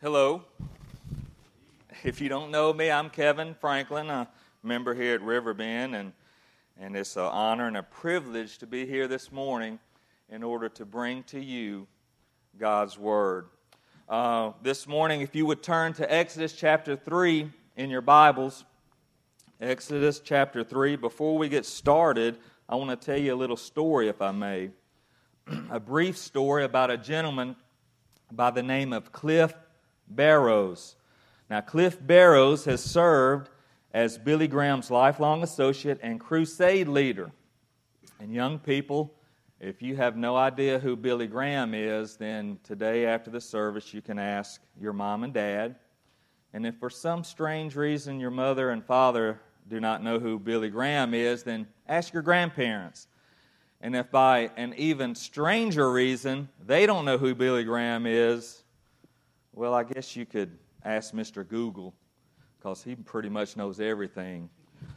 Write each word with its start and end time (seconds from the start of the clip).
Hello. 0.00 0.44
If 2.04 2.20
you 2.20 2.28
don't 2.28 2.52
know 2.52 2.72
me, 2.72 2.88
I'm 2.88 3.10
Kevin 3.10 3.52
Franklin, 3.52 4.08
a 4.10 4.28
member 4.62 4.94
here 4.94 5.16
at 5.16 5.22
Riverbend, 5.22 5.96
and, 5.96 6.12
and 6.78 6.94
it's 6.96 7.16
an 7.16 7.24
honor 7.24 7.66
and 7.66 7.76
a 7.76 7.82
privilege 7.82 8.58
to 8.58 8.66
be 8.68 8.86
here 8.86 9.08
this 9.08 9.32
morning 9.32 9.80
in 10.30 10.44
order 10.44 10.68
to 10.68 10.86
bring 10.86 11.24
to 11.24 11.40
you 11.40 11.88
God's 12.60 12.96
Word. 12.96 13.46
Uh, 14.08 14.52
this 14.62 14.86
morning, 14.86 15.20
if 15.20 15.34
you 15.34 15.46
would 15.46 15.64
turn 15.64 15.94
to 15.94 16.14
Exodus 16.14 16.52
chapter 16.52 16.94
3 16.94 17.50
in 17.76 17.90
your 17.90 18.00
Bibles, 18.00 18.64
Exodus 19.60 20.20
chapter 20.20 20.62
3, 20.62 20.94
before 20.94 21.36
we 21.36 21.48
get 21.48 21.66
started, 21.66 22.38
I 22.68 22.76
want 22.76 22.90
to 22.90 23.04
tell 23.04 23.18
you 23.18 23.34
a 23.34 23.36
little 23.36 23.56
story, 23.56 24.06
if 24.08 24.22
I 24.22 24.30
may. 24.30 24.70
a 25.70 25.80
brief 25.80 26.16
story 26.16 26.62
about 26.62 26.88
a 26.88 26.96
gentleman 26.96 27.56
by 28.30 28.52
the 28.52 28.62
name 28.62 28.92
of 28.92 29.10
Cliff 29.10 29.52
Barrows. 30.10 30.96
Now, 31.50 31.60
Cliff 31.60 31.98
Barrows 32.00 32.64
has 32.66 32.82
served 32.82 33.50
as 33.92 34.18
Billy 34.18 34.48
Graham's 34.48 34.90
lifelong 34.90 35.42
associate 35.42 35.98
and 36.02 36.20
crusade 36.20 36.88
leader. 36.88 37.30
And 38.20 38.32
young 38.32 38.58
people, 38.58 39.14
if 39.60 39.80
you 39.80 39.96
have 39.96 40.16
no 40.16 40.36
idea 40.36 40.78
who 40.78 40.94
Billy 40.96 41.26
Graham 41.26 41.74
is, 41.74 42.16
then 42.16 42.58
today 42.64 43.06
after 43.06 43.30
the 43.30 43.40
service 43.40 43.94
you 43.94 44.02
can 44.02 44.18
ask 44.18 44.60
your 44.80 44.92
mom 44.92 45.24
and 45.24 45.32
dad. 45.32 45.76
And 46.52 46.66
if 46.66 46.76
for 46.76 46.90
some 46.90 47.24
strange 47.24 47.76
reason 47.76 48.20
your 48.20 48.30
mother 48.30 48.70
and 48.70 48.84
father 48.84 49.40
do 49.68 49.80
not 49.80 50.02
know 50.02 50.18
who 50.18 50.38
Billy 50.38 50.70
Graham 50.70 51.14
is, 51.14 51.42
then 51.42 51.66
ask 51.88 52.12
your 52.12 52.22
grandparents. 52.22 53.06
And 53.80 53.94
if 53.94 54.10
by 54.10 54.50
an 54.56 54.74
even 54.76 55.14
stranger 55.14 55.90
reason 55.90 56.48
they 56.64 56.86
don't 56.86 57.04
know 57.04 57.18
who 57.18 57.34
Billy 57.34 57.64
Graham 57.64 58.06
is, 58.06 58.62
well, 59.58 59.74
I 59.74 59.82
guess 59.82 60.14
you 60.14 60.24
could 60.24 60.56
ask 60.84 61.12
Mr. 61.12 61.46
Google 61.46 61.92
because 62.56 62.80
he 62.84 62.94
pretty 62.94 63.28
much 63.28 63.56
knows 63.56 63.80
everything. 63.80 64.48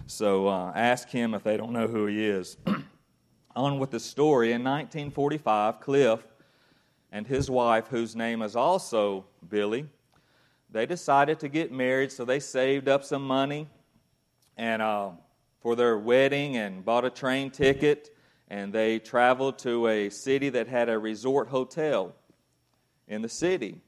So 0.05 0.47
uh, 0.47 0.71
ask 0.75 1.09
him 1.09 1.33
if 1.33 1.43
they 1.43 1.57
don't 1.57 1.73
know 1.73 1.87
who 1.87 2.05
he 2.05 2.23
is. 2.23 2.57
On 3.55 3.79
with 3.79 3.89
the 3.89 3.99
story. 3.99 4.51
In 4.51 4.63
1945, 4.63 5.79
Cliff 5.79 6.19
and 7.11 7.25
his 7.25 7.49
wife, 7.49 7.87
whose 7.87 8.15
name 8.15 8.43
is 8.43 8.55
also 8.55 9.25
Billy, 9.49 9.87
they 10.69 10.85
decided 10.85 11.39
to 11.39 11.49
get 11.49 11.71
married, 11.71 12.11
so 12.11 12.23
they 12.23 12.39
saved 12.39 12.87
up 12.87 13.03
some 13.03 13.25
money 13.25 13.67
and 14.57 14.83
uh, 14.83 15.09
for 15.59 15.75
their 15.75 15.97
wedding 15.97 16.57
and 16.57 16.85
bought 16.85 17.03
a 17.03 17.09
train 17.09 17.49
ticket, 17.49 18.15
and 18.47 18.71
they 18.71 18.99
traveled 18.99 19.57
to 19.57 19.87
a 19.87 20.11
city 20.11 20.49
that 20.49 20.67
had 20.67 20.87
a 20.87 20.99
resort 20.99 21.47
hotel 21.47 22.13
in 23.07 23.23
the 23.23 23.29
city. 23.29 23.81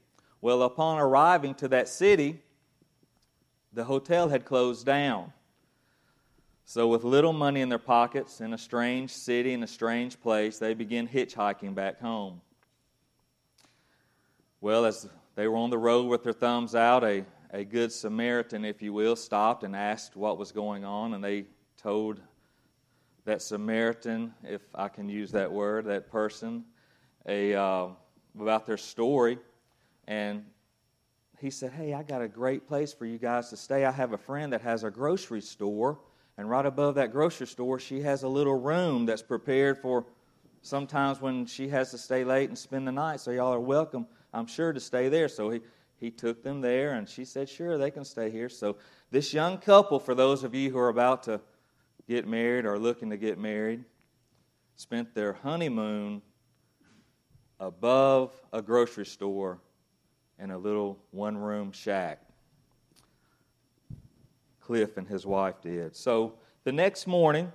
Well, 0.44 0.60
upon 0.64 0.98
arriving 0.98 1.54
to 1.54 1.68
that 1.68 1.88
city, 1.88 2.38
the 3.72 3.84
hotel 3.84 4.28
had 4.28 4.44
closed 4.44 4.84
down. 4.84 5.32
So, 6.66 6.86
with 6.86 7.02
little 7.02 7.32
money 7.32 7.62
in 7.62 7.70
their 7.70 7.78
pockets, 7.78 8.42
in 8.42 8.52
a 8.52 8.58
strange 8.58 9.10
city, 9.10 9.54
in 9.54 9.62
a 9.62 9.66
strange 9.66 10.20
place, 10.20 10.58
they 10.58 10.74
began 10.74 11.08
hitchhiking 11.08 11.74
back 11.74 11.98
home. 11.98 12.42
Well, 14.60 14.84
as 14.84 15.08
they 15.34 15.48
were 15.48 15.56
on 15.56 15.70
the 15.70 15.78
road 15.78 16.08
with 16.08 16.22
their 16.22 16.34
thumbs 16.34 16.74
out, 16.74 17.04
a, 17.04 17.24
a 17.50 17.64
good 17.64 17.90
Samaritan, 17.90 18.66
if 18.66 18.82
you 18.82 18.92
will, 18.92 19.16
stopped 19.16 19.64
and 19.64 19.74
asked 19.74 20.14
what 20.14 20.36
was 20.36 20.52
going 20.52 20.84
on, 20.84 21.14
and 21.14 21.24
they 21.24 21.46
told 21.78 22.20
that 23.24 23.40
Samaritan, 23.40 24.34
if 24.42 24.60
I 24.74 24.88
can 24.88 25.08
use 25.08 25.30
that 25.30 25.50
word, 25.50 25.86
that 25.86 26.10
person, 26.10 26.66
a, 27.26 27.54
uh, 27.54 27.86
about 28.38 28.66
their 28.66 28.76
story. 28.76 29.38
And 30.06 30.44
he 31.40 31.50
said, 31.50 31.72
Hey, 31.72 31.94
I 31.94 32.02
got 32.02 32.22
a 32.22 32.28
great 32.28 32.66
place 32.66 32.92
for 32.92 33.06
you 33.06 33.18
guys 33.18 33.50
to 33.50 33.56
stay. 33.56 33.84
I 33.84 33.90
have 33.90 34.12
a 34.12 34.18
friend 34.18 34.52
that 34.52 34.62
has 34.62 34.84
a 34.84 34.90
grocery 34.90 35.40
store, 35.40 35.98
and 36.36 36.48
right 36.48 36.66
above 36.66 36.96
that 36.96 37.12
grocery 37.12 37.46
store, 37.46 37.78
she 37.78 38.00
has 38.02 38.22
a 38.22 38.28
little 38.28 38.58
room 38.58 39.06
that's 39.06 39.22
prepared 39.22 39.78
for 39.78 40.06
sometimes 40.62 41.20
when 41.20 41.46
she 41.46 41.68
has 41.68 41.90
to 41.90 41.98
stay 41.98 42.24
late 42.24 42.48
and 42.48 42.58
spend 42.58 42.86
the 42.86 42.92
night. 42.92 43.20
So, 43.20 43.30
y'all 43.30 43.52
are 43.52 43.60
welcome, 43.60 44.06
I'm 44.32 44.46
sure, 44.46 44.72
to 44.72 44.80
stay 44.80 45.08
there. 45.08 45.28
So, 45.28 45.50
he, 45.50 45.60
he 45.96 46.10
took 46.10 46.42
them 46.42 46.60
there, 46.60 46.94
and 46.94 47.08
she 47.08 47.24
said, 47.24 47.48
Sure, 47.48 47.78
they 47.78 47.90
can 47.90 48.04
stay 48.04 48.30
here. 48.30 48.48
So, 48.48 48.76
this 49.10 49.32
young 49.32 49.58
couple, 49.58 50.00
for 50.00 50.14
those 50.14 50.44
of 50.44 50.54
you 50.54 50.70
who 50.70 50.78
are 50.78 50.88
about 50.88 51.22
to 51.24 51.40
get 52.08 52.26
married 52.26 52.64
or 52.64 52.78
looking 52.78 53.10
to 53.10 53.16
get 53.16 53.38
married, 53.38 53.84
spent 54.76 55.14
their 55.14 55.34
honeymoon 55.34 56.20
above 57.60 58.32
a 58.52 58.60
grocery 58.60 59.06
store 59.06 59.60
in 60.38 60.50
a 60.50 60.58
little 60.58 60.98
one 61.10 61.36
room 61.36 61.72
shack. 61.72 62.20
Cliff 64.60 64.96
and 64.96 65.06
his 65.06 65.26
wife 65.26 65.60
did. 65.60 65.94
So 65.94 66.34
the 66.64 66.72
next 66.72 67.06
morning, 67.06 67.52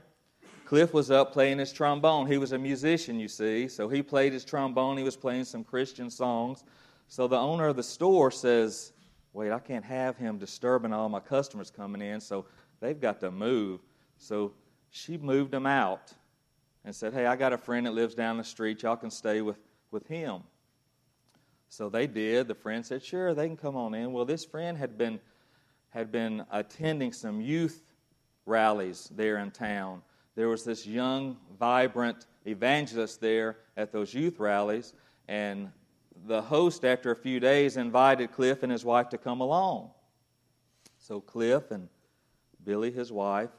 Cliff 0.66 0.94
was 0.94 1.09
up 1.09 1.34
playing 1.34 1.57
his 1.57 1.73
trombone. 1.73 2.28
He 2.28 2.38
was 2.38 2.51
a 2.51 2.57
musician, 2.57 3.19
you 3.19 3.28
see, 3.28 3.68
so 3.68 3.89
he 3.89 4.03
played 4.03 4.34
his 4.34 4.45
trombone. 4.45 4.97
He 4.97 5.03
was 5.03 5.16
playing 5.16 5.45
some 5.45 5.63
Christian 5.63 6.12
songs. 6.12 6.63
So 7.07 7.28
the 7.28 7.38
owner 7.38 7.68
of 7.68 7.75
the 7.75 7.84
store 7.84 8.29
says, 8.29 8.94
Wait, 9.34 9.51
I 9.51 9.59
can't 9.59 9.85
have 9.85 10.18
him 10.18 10.38
disturbing 10.38 10.94
all 10.94 11.09
my 11.09 11.19
customers 11.19 11.72
coming 11.72 12.01
in, 12.01 12.19
so 12.22 12.45
they've 12.79 13.00
got 13.00 13.19
to 13.22 13.31
move. 13.31 13.79
So 14.18 14.53
she 14.91 15.18
moved 15.18 15.53
him 15.53 15.66
out 15.66 16.13
and 16.85 16.95
said, 16.95 17.13
Hey, 17.13 17.25
I 17.25 17.35
got 17.35 17.51
a 17.51 17.57
friend 17.57 17.88
that 17.88 17.94
lives 17.94 18.13
down 18.13 18.38
the 18.38 18.44
street. 18.44 18.84
Y'all 18.84 18.95
can 18.95 19.09
stay 19.09 19.41
with, 19.41 19.57
with 19.89 20.07
him. 20.07 20.44
So 21.69 21.88
they 21.88 22.07
did. 22.07 22.47
The 22.47 22.56
friend 22.56 22.85
said, 22.85 23.03
"Sure, 23.03 23.34
they 23.34 23.47
can 23.47 23.56
come 23.56 23.75
on 23.75 23.94
in." 23.94 24.12
Well, 24.12 24.25
this 24.25 24.44
friend 24.44 24.78
had 24.78 24.97
been 24.97 25.19
had 25.90 26.12
been 26.12 26.46
attending 26.52 27.12
some 27.12 27.41
youth 27.41 27.84
rallies 28.46 29.09
there 29.16 29.38
in 29.38 29.52
town. 29.52 30.03
There 30.35 30.47
was 30.47 30.63
this 30.63 30.85
young, 30.85 31.38
vibrant 31.57 32.28
evangelist 32.46 33.22
there 33.22 33.57
at 33.75 33.91
those 33.91 34.13
youth 34.13 34.40
rallies, 34.40 34.94
and 35.28 35.72
the 36.25 36.41
host, 36.41 36.85
after 36.85 37.12
a 37.12 37.16
few 37.16 37.40
days, 37.40 37.78
invited 37.78 38.31
Cliff 38.31 38.63
and 38.63 38.72
his 38.72 38.86
wife 38.86 39.09
to 39.09 39.18
come 39.18 39.41
along. 39.41 39.91
So 40.97 41.22
Cliff 41.22 41.72
and 41.72 41.88
Billy, 42.63 42.91
his 42.91 43.12
wife, 43.12 43.51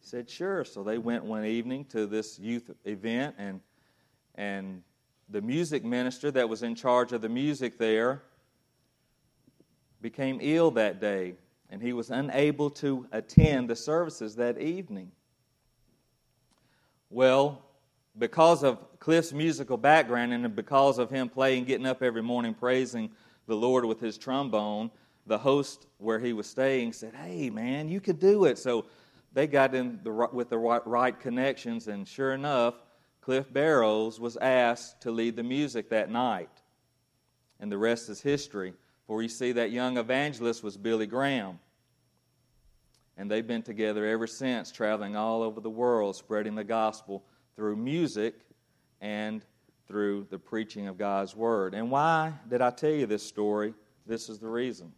said, 0.00 0.28
"Sure." 0.28 0.64
So 0.64 0.82
they 0.82 0.98
went 0.98 1.24
one 1.24 1.44
evening 1.44 1.86
to 1.86 2.06
this 2.06 2.38
youth 2.38 2.70
event, 2.84 3.34
and 3.38 3.60
and 4.34 4.82
the 5.34 5.42
music 5.42 5.84
minister 5.84 6.30
that 6.30 6.48
was 6.48 6.62
in 6.62 6.76
charge 6.76 7.12
of 7.12 7.20
the 7.20 7.28
music 7.28 7.76
there 7.76 8.22
became 10.00 10.38
ill 10.40 10.70
that 10.70 11.00
day, 11.00 11.34
and 11.70 11.82
he 11.82 11.92
was 11.92 12.10
unable 12.10 12.70
to 12.70 13.04
attend 13.10 13.68
the 13.68 13.74
services 13.74 14.36
that 14.36 14.60
evening. 14.60 15.10
Well, 17.10 17.64
because 18.16 18.62
of 18.62 18.78
Cliff's 19.00 19.32
musical 19.32 19.76
background 19.76 20.32
and 20.32 20.54
because 20.54 20.98
of 21.00 21.10
him 21.10 21.28
playing, 21.28 21.64
getting 21.64 21.86
up 21.86 22.00
every 22.00 22.22
morning 22.22 22.54
praising 22.54 23.10
the 23.48 23.56
Lord 23.56 23.84
with 23.84 23.98
his 23.98 24.16
trombone, 24.16 24.88
the 25.26 25.38
host 25.38 25.88
where 25.98 26.20
he 26.20 26.32
was 26.32 26.46
staying 26.46 26.92
said, 26.92 27.12
Hey, 27.12 27.50
man, 27.50 27.88
you 27.88 28.00
could 28.00 28.20
do 28.20 28.44
it. 28.44 28.56
So 28.56 28.84
they 29.32 29.48
got 29.48 29.74
in 29.74 29.98
the, 30.04 30.12
with 30.32 30.48
the 30.48 30.58
right 30.58 31.18
connections, 31.18 31.88
and 31.88 32.06
sure 32.06 32.34
enough, 32.34 32.83
Cliff 33.24 33.50
Barrows 33.50 34.20
was 34.20 34.36
asked 34.36 35.00
to 35.00 35.10
lead 35.10 35.34
the 35.34 35.42
music 35.42 35.88
that 35.88 36.10
night. 36.10 36.50
And 37.58 37.72
the 37.72 37.78
rest 37.78 38.10
is 38.10 38.20
history. 38.20 38.74
For 39.06 39.22
you 39.22 39.30
see, 39.30 39.52
that 39.52 39.70
young 39.70 39.96
evangelist 39.96 40.62
was 40.62 40.76
Billy 40.76 41.06
Graham. 41.06 41.58
And 43.16 43.30
they've 43.30 43.46
been 43.46 43.62
together 43.62 44.04
ever 44.04 44.26
since, 44.26 44.70
traveling 44.70 45.16
all 45.16 45.42
over 45.42 45.62
the 45.62 45.70
world, 45.70 46.16
spreading 46.16 46.54
the 46.54 46.64
gospel 46.64 47.24
through 47.56 47.76
music 47.76 48.34
and 49.00 49.42
through 49.88 50.26
the 50.28 50.38
preaching 50.38 50.86
of 50.86 50.98
God's 50.98 51.34
Word. 51.34 51.72
And 51.72 51.90
why 51.90 52.34
did 52.50 52.60
I 52.60 52.68
tell 52.68 52.90
you 52.90 53.06
this 53.06 53.22
story? 53.22 53.72
This 54.04 54.28
is 54.28 54.38
the 54.38 54.48
reason. 54.48 54.92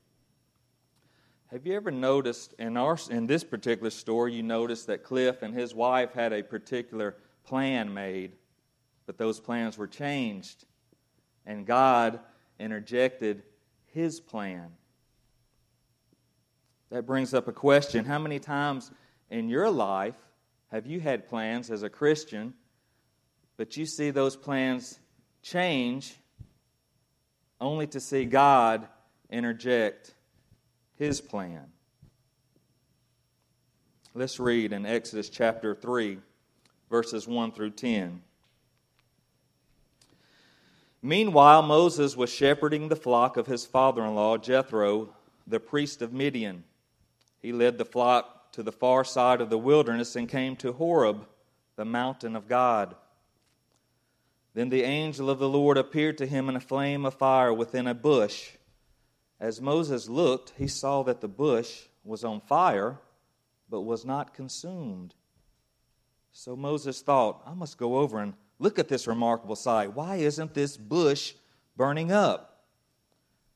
Have 1.52 1.64
you 1.64 1.76
ever 1.76 1.92
noticed 1.92 2.54
in, 2.58 2.76
our, 2.76 2.98
in 3.08 3.28
this 3.28 3.44
particular 3.44 3.90
story, 3.90 4.34
you 4.34 4.42
noticed 4.42 4.88
that 4.88 5.04
Cliff 5.04 5.42
and 5.42 5.54
his 5.54 5.76
wife 5.76 6.12
had 6.12 6.32
a 6.32 6.42
particular 6.42 7.14
plan 7.46 7.94
made, 7.94 8.32
but 9.06 9.18
those 9.18 9.40
plans 9.40 9.78
were 9.78 9.86
changed, 9.86 10.64
and 11.46 11.66
God 11.66 12.20
interjected 12.58 13.42
His 13.86 14.20
plan. 14.20 14.68
That 16.90 17.06
brings 17.06 17.34
up 17.34 17.48
a 17.48 17.52
question 17.52 18.04
How 18.04 18.18
many 18.18 18.38
times 18.38 18.90
in 19.30 19.48
your 19.48 19.70
life 19.70 20.16
have 20.72 20.86
you 20.86 21.00
had 21.00 21.28
plans 21.28 21.70
as 21.70 21.82
a 21.82 21.90
Christian, 21.90 22.54
but 23.56 23.76
you 23.76 23.86
see 23.86 24.10
those 24.10 24.36
plans 24.36 24.98
change 25.42 26.16
only 27.60 27.86
to 27.88 28.00
see 28.00 28.24
God 28.24 28.86
interject 29.30 30.14
His 30.96 31.20
plan? 31.20 31.66
Let's 34.14 34.40
read 34.40 34.72
in 34.72 34.86
Exodus 34.86 35.28
chapter 35.28 35.74
3 35.74 36.18
verses 36.90 37.26
1 37.26 37.52
through 37.52 37.70
10. 37.70 38.22
Meanwhile, 41.02 41.62
Moses 41.62 42.16
was 42.16 42.32
shepherding 42.32 42.88
the 42.88 42.96
flock 42.96 43.36
of 43.36 43.46
his 43.46 43.64
father 43.64 44.04
in 44.04 44.14
law, 44.14 44.36
Jethro, 44.38 45.10
the 45.46 45.60
priest 45.60 46.02
of 46.02 46.12
Midian. 46.12 46.64
He 47.40 47.52
led 47.52 47.78
the 47.78 47.84
flock 47.84 48.52
to 48.52 48.62
the 48.62 48.72
far 48.72 49.04
side 49.04 49.40
of 49.40 49.50
the 49.50 49.58
wilderness 49.58 50.16
and 50.16 50.28
came 50.28 50.56
to 50.56 50.72
Horeb, 50.72 51.26
the 51.76 51.84
mountain 51.84 52.34
of 52.34 52.48
God. 52.48 52.96
Then 54.54 54.70
the 54.70 54.82
angel 54.82 55.28
of 55.28 55.38
the 55.38 55.48
Lord 55.48 55.76
appeared 55.76 56.16
to 56.18 56.26
him 56.26 56.48
in 56.48 56.56
a 56.56 56.60
flame 56.60 57.04
of 57.04 57.14
fire 57.14 57.52
within 57.52 57.86
a 57.86 57.94
bush. 57.94 58.52
As 59.38 59.60
Moses 59.60 60.08
looked, 60.08 60.54
he 60.56 60.66
saw 60.66 61.02
that 61.02 61.20
the 61.20 61.28
bush 61.28 61.82
was 62.02 62.24
on 62.24 62.40
fire, 62.40 62.98
but 63.68 63.82
was 63.82 64.04
not 64.04 64.32
consumed. 64.32 65.14
So 66.38 66.54
Moses 66.54 67.00
thought, 67.00 67.40
I 67.46 67.54
must 67.54 67.78
go 67.78 67.96
over 67.96 68.20
and 68.20 68.34
look 68.58 68.78
at 68.78 68.88
this 68.88 69.06
remarkable 69.06 69.56
sight. 69.56 69.94
Why 69.94 70.16
isn't 70.16 70.52
this 70.52 70.76
bush 70.76 71.32
burning 71.78 72.12
up? 72.12 72.66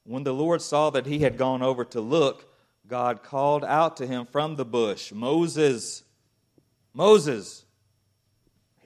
When 0.05 0.25
the 0.25 0.32
Lord 0.32 0.62
saw 0.62 0.88
that 0.88 1.05
he 1.05 1.19
had 1.19 1.37
gone 1.37 1.61
over 1.61 1.85
to 1.85 2.00
look, 2.00 2.50
God 2.87 3.23
called 3.23 3.67
out 3.67 3.99
to 3.99 4.06
him 4.06 4.25
from 4.25 4.56
the 4.56 4.65
bush, 4.65 5.12
Moses, 5.12 6.05
Moses. 6.94 7.67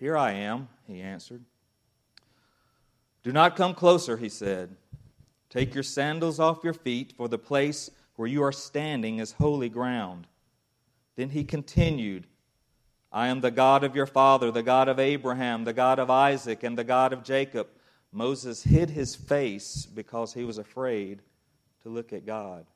Here 0.00 0.16
I 0.16 0.32
am, 0.32 0.68
he 0.88 1.00
answered. 1.00 1.44
Do 3.22 3.30
not 3.30 3.54
come 3.54 3.74
closer, 3.74 4.16
he 4.16 4.28
said. 4.28 4.74
Take 5.50 5.72
your 5.72 5.84
sandals 5.84 6.40
off 6.40 6.64
your 6.64 6.74
feet, 6.74 7.14
for 7.16 7.28
the 7.28 7.38
place 7.38 7.90
where 8.16 8.26
you 8.26 8.42
are 8.42 8.50
standing 8.50 9.20
is 9.20 9.30
holy 9.30 9.68
ground. 9.68 10.26
Then 11.14 11.28
he 11.28 11.44
continued, 11.44 12.26
I 13.14 13.28
am 13.28 13.40
the 13.40 13.52
God 13.52 13.84
of 13.84 13.94
your 13.94 14.06
father, 14.06 14.50
the 14.50 14.64
God 14.64 14.88
of 14.88 14.98
Abraham, 14.98 15.62
the 15.62 15.72
God 15.72 16.00
of 16.00 16.10
Isaac, 16.10 16.64
and 16.64 16.76
the 16.76 16.82
God 16.82 17.12
of 17.12 17.22
Jacob. 17.22 17.68
Moses 18.10 18.64
hid 18.64 18.90
his 18.90 19.14
face 19.14 19.86
because 19.86 20.34
he 20.34 20.42
was 20.42 20.58
afraid 20.58 21.22
to 21.84 21.88
look 21.88 22.12
at 22.12 22.26
God. 22.26 22.66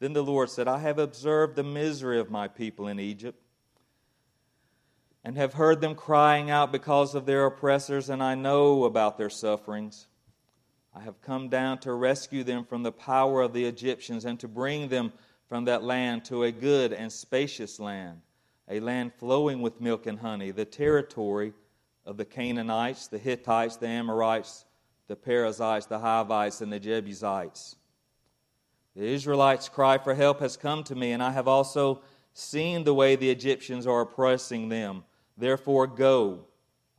Then 0.00 0.12
the 0.12 0.22
Lord 0.22 0.50
said, 0.50 0.68
I 0.68 0.80
have 0.80 0.98
observed 0.98 1.56
the 1.56 1.62
misery 1.62 2.20
of 2.20 2.30
my 2.30 2.46
people 2.46 2.88
in 2.88 3.00
Egypt 3.00 3.40
and 5.24 5.36
have 5.38 5.54
heard 5.54 5.80
them 5.80 5.94
crying 5.94 6.50
out 6.50 6.70
because 6.70 7.14
of 7.14 7.24
their 7.24 7.46
oppressors, 7.46 8.10
and 8.10 8.22
I 8.22 8.34
know 8.34 8.84
about 8.84 9.16
their 9.16 9.30
sufferings. 9.30 10.08
I 10.94 11.00
have 11.00 11.22
come 11.22 11.48
down 11.48 11.78
to 11.78 11.94
rescue 11.94 12.44
them 12.44 12.64
from 12.64 12.82
the 12.82 12.92
power 12.92 13.40
of 13.40 13.54
the 13.54 13.64
Egyptians 13.64 14.26
and 14.26 14.38
to 14.40 14.48
bring 14.48 14.88
them 14.88 15.10
from 15.48 15.64
that 15.64 15.82
land 15.82 16.26
to 16.26 16.42
a 16.42 16.52
good 16.52 16.92
and 16.92 17.10
spacious 17.10 17.80
land, 17.80 18.20
a 18.68 18.80
land 18.80 19.12
flowing 19.14 19.60
with 19.60 19.80
milk 19.80 20.06
and 20.06 20.18
honey, 20.18 20.50
the 20.50 20.64
territory 20.64 21.52
of 22.04 22.16
the 22.16 22.24
Canaanites, 22.24 23.08
the 23.08 23.18
Hittites, 23.18 23.76
the 23.76 23.88
Amorites, 23.88 24.64
the 25.08 25.16
Perizzites, 25.16 25.86
the 25.86 25.98
Hivites, 25.98 26.60
and 26.60 26.72
the 26.72 26.80
Jebusites. 26.80 27.76
The 28.94 29.04
Israelites' 29.04 29.68
cry 29.68 29.98
for 29.98 30.14
help 30.14 30.40
has 30.40 30.56
come 30.56 30.84
to 30.84 30.94
me, 30.94 31.12
and 31.12 31.22
I 31.22 31.30
have 31.30 31.48
also 31.48 32.02
seen 32.34 32.84
the 32.84 32.94
way 32.94 33.16
the 33.16 33.30
Egyptians 33.30 33.86
are 33.86 34.02
oppressing 34.02 34.68
them. 34.68 35.04
Therefore, 35.36 35.86
go. 35.86 36.46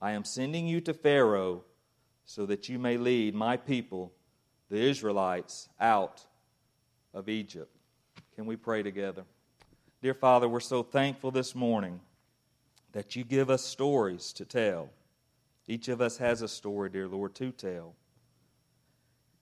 I 0.01 0.11
am 0.11 0.23
sending 0.23 0.67
you 0.67 0.81
to 0.81 0.93
Pharaoh 0.93 1.63
so 2.25 2.45
that 2.45 2.67
you 2.67 2.79
may 2.79 2.97
lead 2.97 3.35
my 3.35 3.57
people, 3.57 4.11
the 4.69 4.77
Israelites, 4.77 5.69
out 5.79 6.25
of 7.13 7.29
Egypt. 7.29 7.75
Can 8.35 8.45
we 8.45 8.55
pray 8.55 8.83
together? 8.83 9.23
Dear 10.03 10.13
Father, 10.13 10.49
we're 10.49 10.59
so 10.59 10.83
thankful 10.83 11.31
this 11.31 11.55
morning 11.55 12.01
that 12.91 13.15
you 13.15 13.23
give 13.23 13.49
us 13.49 13.63
stories 13.63 14.33
to 14.33 14.43
tell. 14.43 14.89
Each 15.65 15.87
of 15.87 16.01
us 16.01 16.17
has 16.17 16.41
a 16.41 16.47
story, 16.49 16.89
dear 16.89 17.07
Lord, 17.07 17.33
to 17.35 17.53
tell. 17.53 17.95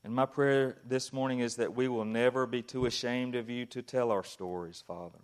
And 0.04 0.14
my 0.14 0.28
prayer 0.28 0.78
this 0.86 1.12
morning 1.12 1.40
is 1.40 1.56
that 1.56 1.76
we 1.76 1.88
will 1.88 2.06
never 2.06 2.46
be 2.46 2.62
too 2.62 2.86
ashamed 2.86 3.34
of 3.34 3.50
you 3.50 3.66
to 3.66 3.82
tell 3.82 4.12
our 4.12 4.24
stories, 4.24 4.84
Father. 4.86 5.18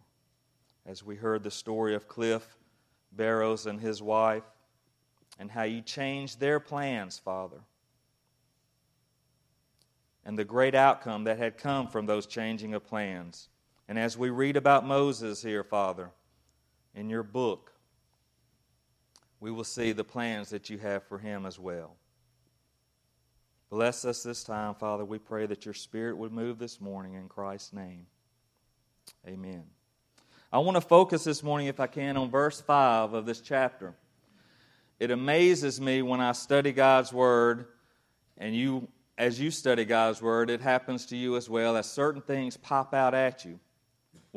As 0.87 1.03
we 1.03 1.15
heard 1.15 1.43
the 1.43 1.51
story 1.51 1.93
of 1.93 2.07
Cliff 2.07 2.57
Barrows 3.11 3.67
and 3.67 3.79
his 3.79 4.01
wife, 4.01 4.41
and 5.37 5.51
how 5.51 5.63
you 5.63 5.83
changed 5.83 6.39
their 6.39 6.59
plans, 6.59 7.19
Father. 7.19 7.59
And 10.25 10.35
the 10.35 10.45
great 10.45 10.73
outcome 10.73 11.25
that 11.25 11.37
had 11.37 11.59
come 11.59 11.89
from 11.89 12.07
those 12.07 12.25
changing 12.25 12.73
of 12.73 12.87
plans. 12.87 13.49
And 13.87 13.97
as 13.97 14.17
we 14.17 14.29
read 14.29 14.57
about 14.57 14.85
Moses 14.85 15.41
here, 15.41 15.63
Father, 15.63 16.11
in 16.93 17.09
your 17.09 17.23
book, 17.23 17.71
we 19.39 19.51
will 19.51 19.63
see 19.63 19.91
the 19.91 20.03
plans 20.03 20.49
that 20.49 20.69
you 20.69 20.77
have 20.79 21.03
for 21.03 21.19
him 21.19 21.45
as 21.45 21.59
well. 21.59 21.95
Bless 23.69 24.05
us 24.05 24.23
this 24.23 24.43
time, 24.43 24.75
Father. 24.75 25.05
We 25.05 25.19
pray 25.19 25.45
that 25.45 25.65
your 25.65 25.73
Spirit 25.73 26.17
would 26.17 26.31
move 26.31 26.57
this 26.57 26.81
morning 26.81 27.15
in 27.15 27.27
Christ's 27.27 27.73
name. 27.73 28.07
Amen. 29.27 29.63
I 30.51 30.59
want 30.59 30.75
to 30.75 30.81
focus 30.81 31.25
this 31.25 31.43
morning, 31.43 31.67
if 31.67 31.79
I 31.79 31.87
can, 31.87 32.15
on 32.15 32.29
verse 32.29 32.61
5 32.61 33.13
of 33.13 33.25
this 33.25 33.41
chapter. 33.41 33.93
It 34.99 35.11
amazes 35.11 35.79
me 35.79 36.01
when 36.01 36.21
I 36.21 36.31
study 36.31 36.71
God's 36.71 37.11
Word, 37.11 37.67
and 38.37 38.55
you, 38.55 38.87
as 39.17 39.39
you 39.39 39.51
study 39.51 39.83
God's 39.85 40.21
Word, 40.21 40.49
it 40.49 40.61
happens 40.61 41.05
to 41.07 41.17
you 41.17 41.35
as 41.35 41.49
well, 41.49 41.75
as 41.75 41.91
certain 41.91 42.21
things 42.21 42.55
pop 42.55 42.93
out 42.93 43.13
at 43.13 43.43
you. 43.45 43.59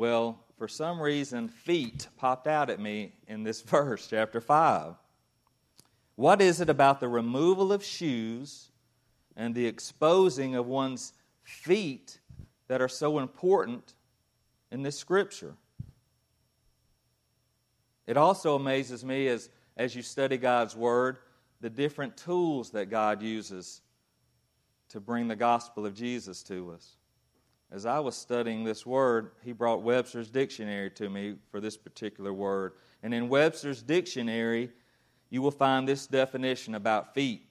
Well, 0.01 0.39
for 0.57 0.67
some 0.67 0.99
reason, 0.99 1.47
feet 1.47 2.07
popped 2.17 2.47
out 2.47 2.71
at 2.71 2.79
me 2.79 3.13
in 3.27 3.43
this 3.43 3.61
verse, 3.61 4.07
chapter 4.09 4.41
5. 4.41 4.95
What 6.15 6.41
is 6.41 6.59
it 6.59 6.71
about 6.71 6.99
the 6.99 7.07
removal 7.07 7.71
of 7.71 7.83
shoes 7.83 8.71
and 9.35 9.53
the 9.53 9.67
exposing 9.67 10.55
of 10.55 10.65
one's 10.65 11.13
feet 11.43 12.19
that 12.67 12.81
are 12.81 12.87
so 12.87 13.19
important 13.19 13.93
in 14.71 14.81
this 14.81 14.97
scripture? 14.97 15.53
It 18.07 18.17
also 18.17 18.55
amazes 18.55 19.05
me 19.05 19.27
as, 19.27 19.51
as 19.77 19.95
you 19.95 20.01
study 20.01 20.37
God's 20.37 20.75
Word, 20.75 21.17
the 21.59 21.69
different 21.69 22.17
tools 22.17 22.71
that 22.71 22.89
God 22.89 23.21
uses 23.21 23.81
to 24.89 24.99
bring 24.99 25.27
the 25.27 25.35
gospel 25.35 25.85
of 25.85 25.93
Jesus 25.93 26.41
to 26.45 26.71
us. 26.71 26.95
As 27.71 27.85
I 27.85 27.99
was 27.99 28.17
studying 28.17 28.65
this 28.65 28.85
word, 28.85 29.31
he 29.43 29.53
brought 29.53 29.81
Webster's 29.81 30.29
dictionary 30.29 30.91
to 30.91 31.09
me 31.09 31.35
for 31.51 31.61
this 31.61 31.77
particular 31.77 32.33
word. 32.33 32.73
And 33.01 33.13
in 33.13 33.29
Webster's 33.29 33.81
dictionary, 33.81 34.71
you 35.29 35.41
will 35.41 35.51
find 35.51 35.87
this 35.87 36.05
definition 36.05 36.75
about 36.75 37.13
feet. 37.13 37.47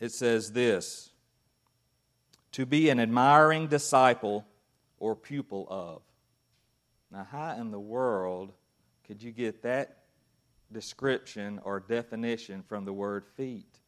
It 0.00 0.10
says 0.10 0.52
this 0.52 1.10
to 2.52 2.66
be 2.66 2.88
an 2.90 2.98
admiring 2.98 3.68
disciple 3.68 4.44
or 4.98 5.14
pupil 5.14 5.66
of. 5.70 6.02
Now, 7.12 7.26
how 7.30 7.56
in 7.60 7.70
the 7.70 7.78
world 7.78 8.52
could 9.06 9.22
you 9.22 9.30
get 9.30 9.62
that 9.62 9.98
description 10.72 11.60
or 11.64 11.78
definition 11.78 12.62
from 12.62 12.84
the 12.84 12.92
word 12.92 13.24
feet? 13.36 13.78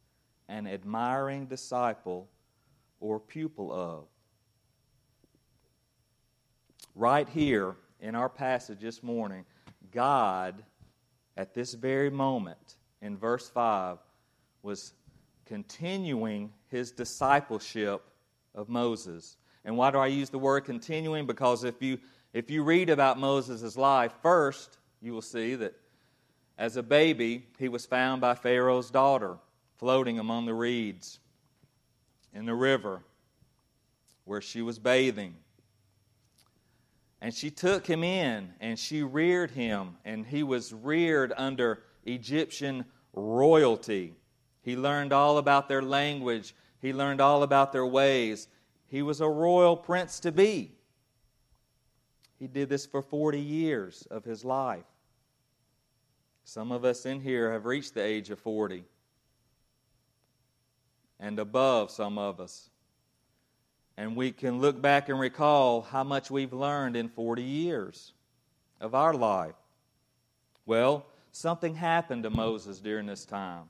An 0.48 0.68
admiring 0.68 1.46
disciple 1.46 2.28
or 3.00 3.18
pupil 3.18 3.72
of. 3.72 4.04
Right 6.94 7.28
here 7.28 7.76
in 8.00 8.14
our 8.14 8.28
passage 8.28 8.80
this 8.80 9.02
morning, 9.02 9.44
God, 9.92 10.62
at 11.36 11.54
this 11.54 11.74
very 11.74 12.10
moment 12.10 12.76
in 13.00 13.16
verse 13.16 13.48
5, 13.48 13.98
was 14.62 14.92
continuing 15.46 16.52
his 16.68 16.90
discipleship 16.90 18.02
of 18.54 18.68
Moses. 18.68 19.36
And 19.64 19.76
why 19.76 19.90
do 19.90 19.98
I 19.98 20.06
use 20.06 20.30
the 20.30 20.38
word 20.38 20.60
continuing? 20.60 21.26
Because 21.26 21.64
if 21.64 21.80
you 21.82 21.98
if 22.32 22.48
you 22.48 22.62
read 22.62 22.90
about 22.90 23.18
Moses' 23.18 23.76
life, 23.76 24.12
first 24.22 24.78
you 25.00 25.12
will 25.12 25.22
see 25.22 25.56
that 25.56 25.74
as 26.58 26.76
a 26.76 26.82
baby, 26.82 27.46
he 27.58 27.68
was 27.68 27.86
found 27.86 28.20
by 28.20 28.34
Pharaoh's 28.34 28.90
daughter 28.90 29.38
floating 29.78 30.18
among 30.18 30.46
the 30.46 30.54
reeds 30.54 31.18
in 32.34 32.44
the 32.44 32.54
river 32.54 33.00
where 34.24 34.40
she 34.40 34.62
was 34.62 34.78
bathing. 34.78 35.34
And 37.20 37.34
she 37.34 37.50
took 37.50 37.86
him 37.86 38.02
in 38.02 38.54
and 38.60 38.78
she 38.78 39.02
reared 39.02 39.50
him, 39.50 39.96
and 40.04 40.26
he 40.26 40.42
was 40.42 40.72
reared 40.72 41.32
under 41.36 41.82
Egyptian 42.04 42.84
royalty. 43.12 44.14
He 44.62 44.76
learned 44.76 45.12
all 45.12 45.38
about 45.38 45.68
their 45.68 45.82
language, 45.82 46.54
he 46.80 46.92
learned 46.92 47.20
all 47.20 47.42
about 47.42 47.72
their 47.72 47.86
ways. 47.86 48.48
He 48.86 49.02
was 49.02 49.20
a 49.20 49.28
royal 49.28 49.76
prince 49.76 50.18
to 50.20 50.32
be. 50.32 50.72
He 52.38 52.48
did 52.48 52.68
this 52.68 52.86
for 52.86 53.02
40 53.02 53.38
years 53.38 54.08
of 54.10 54.24
his 54.24 54.44
life. 54.44 54.86
Some 56.42 56.72
of 56.72 56.84
us 56.84 57.06
in 57.06 57.20
here 57.20 57.52
have 57.52 57.66
reached 57.66 57.94
the 57.94 58.02
age 58.02 58.30
of 58.30 58.38
40 58.40 58.84
and 61.20 61.38
above, 61.38 61.90
some 61.90 62.18
of 62.18 62.40
us. 62.40 62.69
And 64.00 64.16
we 64.16 64.32
can 64.32 64.62
look 64.62 64.80
back 64.80 65.10
and 65.10 65.20
recall 65.20 65.82
how 65.82 66.04
much 66.04 66.30
we've 66.30 66.54
learned 66.54 66.96
in 66.96 67.10
40 67.10 67.42
years 67.42 68.14
of 68.80 68.94
our 68.94 69.12
life. 69.12 69.52
Well, 70.64 71.04
something 71.32 71.74
happened 71.74 72.22
to 72.22 72.30
Moses 72.30 72.78
during 72.78 73.04
this 73.04 73.26
time. 73.26 73.64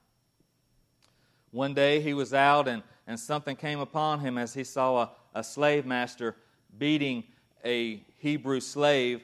One 1.50 1.74
day 1.74 2.00
he 2.00 2.14
was 2.14 2.32
out 2.32 2.68
and, 2.68 2.84
and 3.08 3.18
something 3.18 3.56
came 3.56 3.80
upon 3.80 4.20
him 4.20 4.38
as 4.38 4.54
he 4.54 4.62
saw 4.62 5.02
a, 5.02 5.10
a 5.34 5.42
slave 5.42 5.84
master 5.84 6.36
beating 6.78 7.24
a 7.64 8.00
Hebrew 8.18 8.60
slave. 8.60 9.22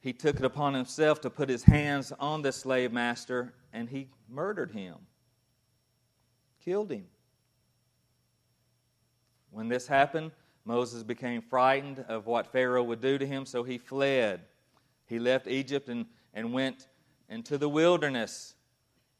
He 0.00 0.12
took 0.12 0.34
it 0.34 0.44
upon 0.44 0.74
himself 0.74 1.20
to 1.20 1.30
put 1.30 1.48
his 1.48 1.62
hands 1.62 2.12
on 2.18 2.42
the 2.42 2.50
slave 2.50 2.90
master 2.90 3.52
and 3.72 3.88
he 3.88 4.08
murdered 4.28 4.72
him, 4.72 4.96
killed 6.64 6.90
him. 6.90 7.06
When 9.52 9.68
this 9.68 9.86
happened, 9.86 10.32
Moses 10.64 11.02
became 11.02 11.40
frightened 11.40 12.04
of 12.08 12.26
what 12.26 12.46
Pharaoh 12.52 12.82
would 12.84 13.00
do 13.00 13.18
to 13.18 13.26
him, 13.26 13.46
so 13.46 13.62
he 13.62 13.78
fled. 13.78 14.42
He 15.06 15.18
left 15.18 15.46
Egypt 15.46 15.88
and, 15.88 16.06
and 16.34 16.52
went 16.52 16.86
into 17.28 17.58
the 17.58 17.68
wilderness, 17.68 18.54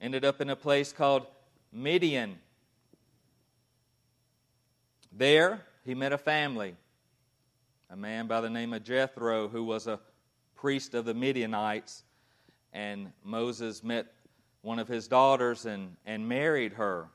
ended 0.00 0.24
up 0.24 0.40
in 0.40 0.50
a 0.50 0.56
place 0.56 0.92
called 0.92 1.26
Midian. 1.72 2.38
There, 5.12 5.64
he 5.84 5.94
met 5.94 6.12
a 6.12 6.18
family, 6.18 6.76
a 7.88 7.96
man 7.96 8.26
by 8.26 8.40
the 8.40 8.50
name 8.50 8.72
of 8.72 8.84
Jethro, 8.84 9.48
who 9.48 9.64
was 9.64 9.86
a 9.86 9.98
priest 10.54 10.94
of 10.94 11.04
the 11.04 11.14
Midianites. 11.14 12.04
And 12.72 13.12
Moses 13.24 13.82
met 13.82 14.06
one 14.62 14.78
of 14.78 14.88
his 14.88 15.08
daughters 15.08 15.66
and, 15.66 15.96
and 16.06 16.28
married 16.28 16.74
her. 16.74 17.08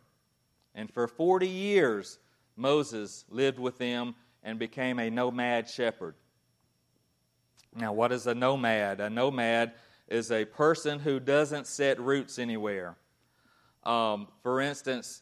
And 0.73 0.91
for 0.91 1.07
40 1.07 1.47
years, 1.47 2.19
Moses 2.55 3.25
lived 3.29 3.59
with 3.59 3.77
them 3.77 4.15
and 4.43 4.59
became 4.59 4.99
a 4.99 5.09
nomad 5.09 5.69
shepherd. 5.69 6.15
Now, 7.75 7.91
what 7.91 8.11
is 8.11 8.27
a 8.27 8.35
nomad? 8.35 9.01
A 9.01 9.09
nomad 9.09 9.73
is 10.07 10.31
a 10.31 10.45
person 10.45 10.99
who 10.99 11.19
doesn't 11.19 11.67
set 11.67 11.99
roots 11.99 12.39
anywhere. 12.39 12.95
Um, 13.83 14.27
for 14.43 14.61
instance, 14.61 15.21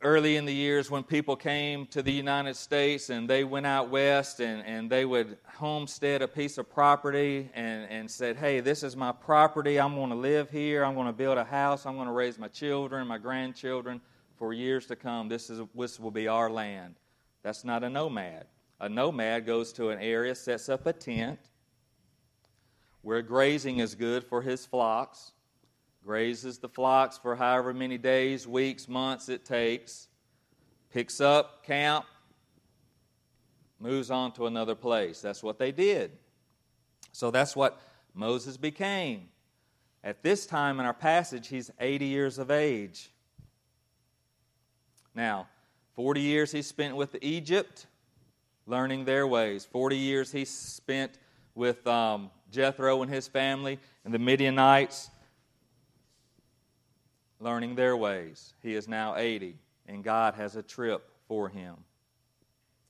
early 0.00 0.36
in 0.36 0.46
the 0.46 0.54
years 0.54 0.90
when 0.90 1.02
people 1.02 1.36
came 1.36 1.86
to 1.86 2.02
the 2.02 2.12
United 2.12 2.56
States 2.56 3.10
and 3.10 3.28
they 3.28 3.44
went 3.44 3.66
out 3.66 3.90
west 3.90 4.40
and, 4.40 4.64
and 4.64 4.88
they 4.88 5.04
would 5.04 5.36
homestead 5.56 6.22
a 6.22 6.28
piece 6.28 6.56
of 6.56 6.70
property 6.70 7.50
and, 7.52 7.90
and 7.90 8.10
said, 8.10 8.36
Hey, 8.36 8.60
this 8.60 8.82
is 8.82 8.96
my 8.96 9.12
property. 9.12 9.78
I'm 9.78 9.96
going 9.96 10.10
to 10.10 10.16
live 10.16 10.50
here. 10.50 10.84
I'm 10.84 10.94
going 10.94 11.08
to 11.08 11.12
build 11.12 11.36
a 11.36 11.44
house. 11.44 11.84
I'm 11.84 11.96
going 11.96 12.06
to 12.06 12.12
raise 12.12 12.38
my 12.38 12.48
children, 12.48 13.06
my 13.06 13.18
grandchildren 13.18 14.00
for 14.38 14.52
years 14.52 14.86
to 14.86 14.96
come. 14.96 15.28
This, 15.28 15.50
is, 15.50 15.60
this 15.74 15.98
will 15.98 16.10
be 16.10 16.28
our 16.28 16.50
land. 16.50 16.94
That's 17.42 17.64
not 17.64 17.84
a 17.84 17.90
nomad. 17.90 18.46
A 18.80 18.88
nomad 18.88 19.44
goes 19.46 19.72
to 19.74 19.90
an 19.90 19.98
area, 19.98 20.34
sets 20.34 20.68
up 20.68 20.86
a 20.86 20.92
tent 20.92 21.38
where 23.02 23.22
grazing 23.22 23.78
is 23.78 23.94
good 23.94 24.24
for 24.24 24.42
his 24.42 24.66
flocks, 24.66 25.32
grazes 26.04 26.58
the 26.58 26.68
flocks 26.68 27.18
for 27.18 27.36
however 27.36 27.72
many 27.72 27.98
days, 27.98 28.46
weeks, 28.46 28.88
months 28.88 29.28
it 29.28 29.44
takes, 29.44 30.08
picks 30.90 31.20
up 31.20 31.64
camp, 31.64 32.04
moves 33.80 34.10
on 34.10 34.32
to 34.32 34.46
another 34.46 34.74
place. 34.74 35.20
That's 35.20 35.42
what 35.42 35.58
they 35.58 35.72
did. 35.72 36.12
So 37.12 37.30
that's 37.30 37.56
what 37.56 37.80
Moses 38.14 38.56
became. 38.56 39.28
At 40.04 40.22
this 40.22 40.46
time 40.46 40.80
in 40.80 40.86
our 40.86 40.94
passage, 40.94 41.48
he's 41.48 41.70
80 41.80 42.06
years 42.06 42.38
of 42.38 42.50
age. 42.50 43.10
Now, 45.18 45.48
40 45.96 46.20
years 46.20 46.52
he 46.52 46.62
spent 46.62 46.94
with 46.94 47.16
Egypt, 47.22 47.88
learning 48.68 49.04
their 49.04 49.26
ways. 49.26 49.64
40 49.64 49.96
years 49.96 50.30
he 50.30 50.44
spent 50.44 51.18
with 51.56 51.84
um, 51.88 52.30
Jethro 52.52 53.02
and 53.02 53.12
his 53.12 53.26
family 53.26 53.80
and 54.04 54.14
the 54.14 54.20
Midianites, 54.20 55.10
learning 57.40 57.74
their 57.74 57.96
ways. 57.96 58.54
He 58.62 58.76
is 58.76 58.86
now 58.86 59.16
80, 59.16 59.56
and 59.88 60.04
God 60.04 60.34
has 60.34 60.54
a 60.54 60.62
trip 60.62 61.10
for 61.26 61.48
him. 61.48 61.74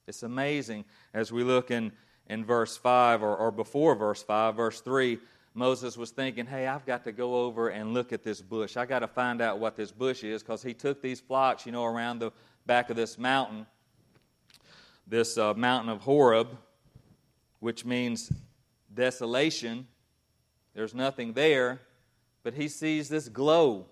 It's 0.07 0.23
amazing 0.23 0.85
as 1.15 1.33
we 1.33 1.43
look 1.43 1.71
in, 1.71 1.93
in 2.27 2.45
verse 2.45 2.77
5 2.77 3.23
or, 3.23 3.35
or 3.35 3.51
before 3.51 3.95
verse 3.95 4.23
5, 4.23 4.55
verse 4.55 4.83
3. 4.83 5.19
Moses 5.59 5.97
was 5.97 6.12
thinking, 6.12 6.47
hey, 6.47 6.69
I've 6.69 6.87
got 6.87 7.03
to 7.03 7.12
go 7.12 7.45
over 7.45 7.71
and 7.71 7.93
look 7.93 8.12
at 8.12 8.23
this 8.23 8.41
bush. 8.41 8.77
I 8.77 8.87
got 8.87 9.00
to 9.00 9.09
find 9.09 9.43
out 9.43 9.59
what 9.59 9.75
this 9.75 9.91
bush 9.91 10.23
is 10.23 10.41
because 10.41 10.62
he 10.62 10.73
took 10.73 11.03
these 11.03 11.19
flocks, 11.19 11.67
you 11.67 11.73
know, 11.73 11.85
around 11.85 12.21
the 12.21 12.31
back 12.65 12.91
of 12.91 12.97
this 12.97 13.19
mountain, 13.19 13.67
this 15.09 15.37
uh, 15.37 15.55
mountain 15.55 15.91
of 15.91 16.00
Horeb, 16.03 16.57
which 17.59 17.85
means 17.85 18.31
desolation. 18.95 19.88
There's 20.75 20.95
nothing 20.95 21.33
there, 21.33 21.81
but 22.45 22.55
he 22.55 22.69
sees 22.69 23.09
this 23.09 23.29
glow, 23.29 23.87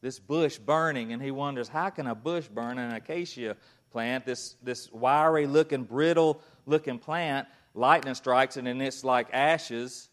this 0.00 0.18
bush 0.18 0.58
burning, 0.58 1.12
and 1.12 1.22
he 1.22 1.30
wonders, 1.30 1.68
how 1.68 1.88
can 1.90 2.08
a 2.08 2.16
bush 2.16 2.48
burn 2.48 2.78
an 2.78 2.92
acacia 2.92 3.56
plant, 3.92 4.26
this, 4.26 4.56
this 4.60 4.90
wiry 4.90 5.46
looking, 5.46 5.84
brittle 5.84 6.42
looking 6.66 6.98
plant? 6.98 7.46
Lightning 7.74 8.14
strikes 8.14 8.56
it, 8.56 8.66
and 8.66 8.82
it's 8.82 9.04
like 9.04 9.28
ashes 9.32 10.08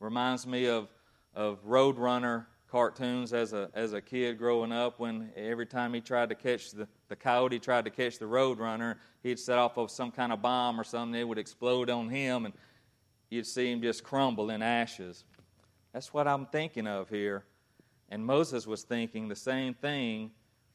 Reminds 0.00 0.46
me 0.46 0.66
of, 0.66 0.88
of 1.34 1.64
Roadrunner 1.64 2.46
cartoons 2.70 3.32
as 3.32 3.52
a, 3.52 3.70
as 3.74 3.94
a 3.94 4.00
kid 4.00 4.38
growing 4.38 4.72
up 4.72 5.00
when 5.00 5.30
every 5.36 5.66
time 5.66 5.94
he 5.94 6.00
tried 6.00 6.28
to 6.28 6.34
catch 6.34 6.70
the, 6.70 6.86
the 7.08 7.16
coyote 7.16 7.58
tried 7.58 7.84
to 7.84 7.90
catch 7.90 8.18
the 8.18 8.26
Roadrunner, 8.26 8.96
he'd 9.22 9.38
set 9.38 9.58
off 9.58 9.78
of 9.78 9.90
some 9.90 10.10
kind 10.10 10.32
of 10.32 10.42
bomb 10.42 10.78
or 10.78 10.84
something, 10.84 11.18
it 11.18 11.26
would 11.26 11.38
explode 11.38 11.90
on 11.90 12.08
him 12.08 12.44
and 12.44 12.54
you'd 13.30 13.46
see 13.46 13.72
him 13.72 13.80
just 13.80 14.04
crumble 14.04 14.50
in 14.50 14.62
ashes. 14.62 15.24
That's 15.92 16.12
what 16.12 16.28
I'm 16.28 16.46
thinking 16.46 16.86
of 16.86 17.08
here. 17.08 17.44
And 18.10 18.24
Moses 18.24 18.66
was 18.66 18.82
thinking 18.82 19.28
the 19.28 19.36
same 19.36 19.74
thing. 19.74 20.30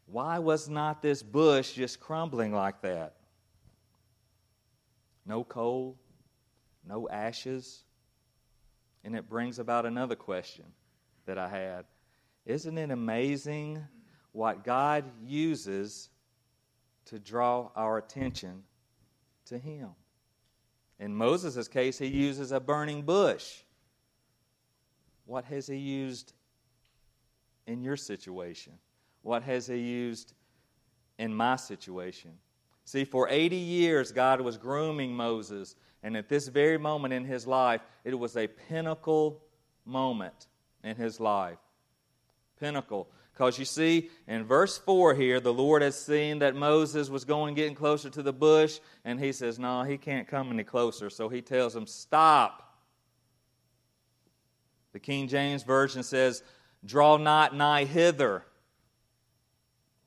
Why 0.06 0.39
was 0.39 0.70
not 0.70 1.01
this 1.01 1.24
bush 1.24 1.74
just 1.74 2.00
crumbling 2.00 2.53
like 2.53 2.82
that? 2.82 3.15
No 5.25 5.44
coal, 5.44 5.98
no 6.86 7.08
ashes, 7.10 7.84
and 9.03 9.15
it 9.15 9.29
brings 9.29 9.60
about 9.60 9.86
another 9.86 10.15
question 10.15 10.65
that 11.25 11.38
I 11.38 11.50
had. 11.50 11.86
Isn't 12.45 12.77
it 12.77 12.91
amazing 12.91 13.83
what 14.31 14.63
God 14.63 15.05
uses 15.25 16.10
to 17.05 17.19
draw 17.19 17.69
our 17.75 17.98
attention 17.98 18.63
to 19.45 19.57
Him? 19.57 19.89
In 21.00 21.13
Moses' 21.13 21.67
case, 21.67 21.98
he 21.98 22.07
uses 22.07 22.51
a 22.51 22.60
burning 22.60 23.01
bush. 23.01 23.63
What 25.25 25.45
has 25.45 25.67
he 25.67 25.75
used 25.75 26.33
in 27.67 27.81
your 27.81 27.98
situation? 27.98 28.74
What 29.22 29.43
has 29.43 29.67
he 29.67 29.77
used 29.77 30.33
in 31.17 31.33
my 31.33 31.55
situation? 31.55 32.31
See, 32.86 33.05
for 33.05 33.27
80 33.29 33.55
years, 33.55 34.12
God 34.12 34.41
was 34.41 34.57
grooming 34.57 35.13
Moses 35.13 35.75
and 36.03 36.17
at 36.17 36.27
this 36.27 36.50
very 36.50 36.77
moment 36.77 37.13
in 37.13 37.24
his 37.24 37.48
life, 37.48 37.81
it 38.03 38.13
was 38.13 38.36
a 38.36 38.48
pinnacle 38.48 39.41
moment 39.86 40.48
in 40.83 40.98
his 40.98 41.19
life. 41.19 41.57
Pinnacle. 42.60 43.07
Because 43.31 43.57
you 43.57 43.65
see, 43.65 44.12
in 44.27 44.43
verse 44.43 44.77
4 44.77 45.15
here, 45.15 45.39
the 45.39 45.53
Lord 45.53 45.81
has 45.81 46.00
seen 46.00 46.39
that 46.39 46.55
Moses 46.55 47.10
was 47.10 47.24
going 47.24 47.55
getting 47.55 47.74
closer 47.74 48.10
to 48.10 48.22
the 48.22 48.33
bush, 48.33 48.79
and 49.05 49.19
he 49.19 49.31
says, 49.31 49.57
No, 49.57 49.83
he 49.83 49.98
can't 49.98 50.27
come 50.27 50.51
any 50.51 50.63
closer. 50.63 51.10
So 51.10 51.29
he 51.29 51.41
tells 51.41 51.75
him, 51.75 51.88
Stop. 51.88 52.60
The 54.91 55.00
King 55.00 55.27
James 55.27 55.63
Version 55.63 56.03
says, 56.03 56.43
Draw 56.86 57.17
not 57.17 57.55
nigh 57.55 57.86
hither. 57.86 58.45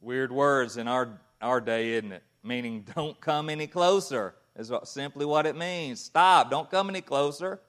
Weird 0.01 0.31
words 0.31 0.77
in 0.77 0.87
our, 0.87 1.19
our 1.43 1.61
day, 1.61 1.95
isn't 1.95 2.13
it? 2.13 2.23
Meaning, 2.45 2.87
don't 2.95 3.21
come 3.21 3.51
any 3.51 3.67
closer 3.67 4.35
is 4.57 4.73
simply 4.85 5.27
what 5.27 5.47
it 5.47 5.57
means. 5.57 6.01
Stop. 6.01 6.51
Don't 6.51 6.71
come 6.71 6.89
any 6.89 7.01
closer. 7.01 7.61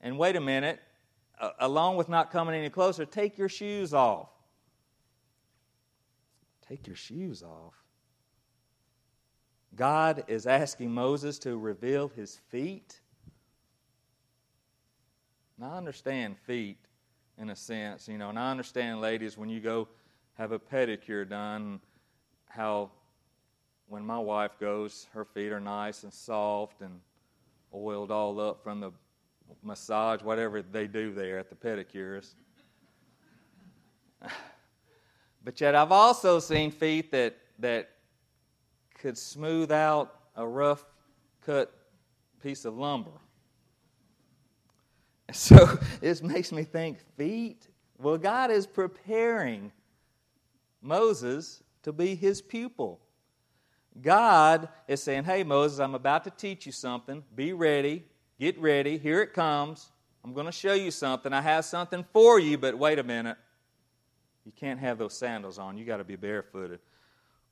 And 0.00 0.18
wait 0.18 0.36
a 0.36 0.40
minute. 0.40 0.80
Uh, 1.40 1.50
along 1.60 1.96
with 1.96 2.08
not 2.08 2.30
coming 2.30 2.54
any 2.54 2.68
closer, 2.68 3.06
take 3.06 3.38
your 3.38 3.48
shoes 3.48 3.94
off. 3.94 4.28
Take 6.68 6.86
your 6.86 6.96
shoes 6.96 7.42
off. 7.42 7.74
God 9.74 10.24
is 10.28 10.46
asking 10.46 10.92
Moses 10.92 11.38
to 11.40 11.56
reveal 11.56 12.08
his 12.08 12.38
feet. 12.50 13.00
Now, 15.58 15.72
I 15.72 15.78
understand 15.78 16.36
feet 16.38 16.78
in 17.38 17.50
a 17.50 17.56
sense, 17.56 18.08
you 18.08 18.18
know, 18.18 18.28
and 18.28 18.38
I 18.38 18.50
understand, 18.50 19.00
ladies, 19.00 19.38
when 19.38 19.48
you 19.48 19.60
go 19.60 19.88
have 20.34 20.52
a 20.52 20.58
pedicure 20.58 21.28
done, 21.28 21.80
how 22.48 22.90
when 23.90 24.06
my 24.06 24.18
wife 24.18 24.52
goes, 24.60 25.08
her 25.12 25.24
feet 25.24 25.50
are 25.50 25.58
nice 25.58 26.04
and 26.04 26.14
soft 26.14 26.80
and 26.80 27.00
oiled 27.74 28.12
all 28.12 28.38
up 28.38 28.62
from 28.62 28.78
the 28.78 28.92
massage, 29.64 30.22
whatever 30.22 30.62
they 30.62 30.86
do 30.86 31.12
there 31.12 31.40
at 31.40 31.50
the 31.50 31.56
pedicures. 31.56 32.34
but 35.44 35.60
yet, 35.60 35.74
I've 35.74 35.90
also 35.90 36.38
seen 36.38 36.70
feet 36.70 37.10
that, 37.10 37.36
that 37.58 37.90
could 38.94 39.18
smooth 39.18 39.72
out 39.72 40.14
a 40.36 40.46
rough 40.46 40.84
cut 41.44 41.74
piece 42.40 42.64
of 42.64 42.78
lumber. 42.78 43.10
So 45.32 45.80
this 46.00 46.22
makes 46.22 46.52
me 46.52 46.62
think 46.62 46.98
feet, 47.16 47.66
Well, 47.98 48.18
God 48.18 48.52
is 48.52 48.68
preparing 48.68 49.72
Moses 50.80 51.64
to 51.82 51.92
be 51.92 52.14
his 52.14 52.40
pupil. 52.40 53.00
God 54.02 54.68
is 54.88 55.02
saying, 55.02 55.24
Hey, 55.24 55.42
Moses, 55.42 55.78
I'm 55.78 55.94
about 55.94 56.24
to 56.24 56.30
teach 56.30 56.66
you 56.66 56.72
something. 56.72 57.24
Be 57.34 57.52
ready. 57.52 58.04
Get 58.38 58.58
ready. 58.58 58.98
Here 58.98 59.22
it 59.22 59.32
comes. 59.32 59.90
I'm 60.24 60.34
going 60.34 60.46
to 60.46 60.52
show 60.52 60.74
you 60.74 60.90
something. 60.90 61.32
I 61.32 61.40
have 61.40 61.64
something 61.64 62.04
for 62.12 62.38
you, 62.38 62.58
but 62.58 62.76
wait 62.76 62.98
a 62.98 63.02
minute. 63.02 63.36
You 64.44 64.52
can't 64.52 64.80
have 64.80 64.98
those 64.98 65.14
sandals 65.14 65.58
on. 65.58 65.76
You 65.76 65.84
got 65.84 65.98
to 65.98 66.04
be 66.04 66.16
barefooted. 66.16 66.80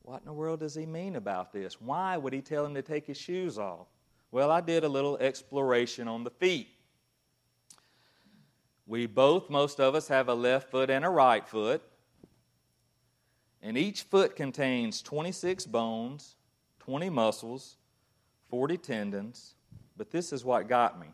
What 0.02 0.20
in 0.20 0.26
the 0.26 0.32
world 0.32 0.60
does 0.60 0.74
he 0.74 0.86
mean 0.86 1.16
about 1.16 1.52
this? 1.52 1.80
Why 1.80 2.16
would 2.16 2.32
he 2.32 2.40
tell 2.40 2.64
him 2.64 2.74
to 2.74 2.82
take 2.82 3.06
his 3.06 3.18
shoes 3.18 3.58
off? 3.58 3.86
Well, 4.30 4.50
I 4.50 4.60
did 4.60 4.84
a 4.84 4.88
little 4.88 5.16
exploration 5.18 6.08
on 6.08 6.24
the 6.24 6.30
feet. 6.30 6.68
We 8.86 9.06
both, 9.06 9.50
most 9.50 9.80
of 9.80 9.94
us, 9.94 10.08
have 10.08 10.28
a 10.28 10.34
left 10.34 10.70
foot 10.70 10.88
and 10.88 11.04
a 11.04 11.10
right 11.10 11.46
foot. 11.46 11.82
And 13.60 13.76
each 13.76 14.02
foot 14.02 14.34
contains 14.34 15.02
26 15.02 15.66
bones, 15.66 16.36
20 16.88 17.10
muscles, 17.10 17.76
40 18.48 18.78
tendons. 18.78 19.54
But 19.98 20.10
this 20.10 20.32
is 20.32 20.42
what 20.42 20.68
got 20.68 20.98
me. 20.98 21.08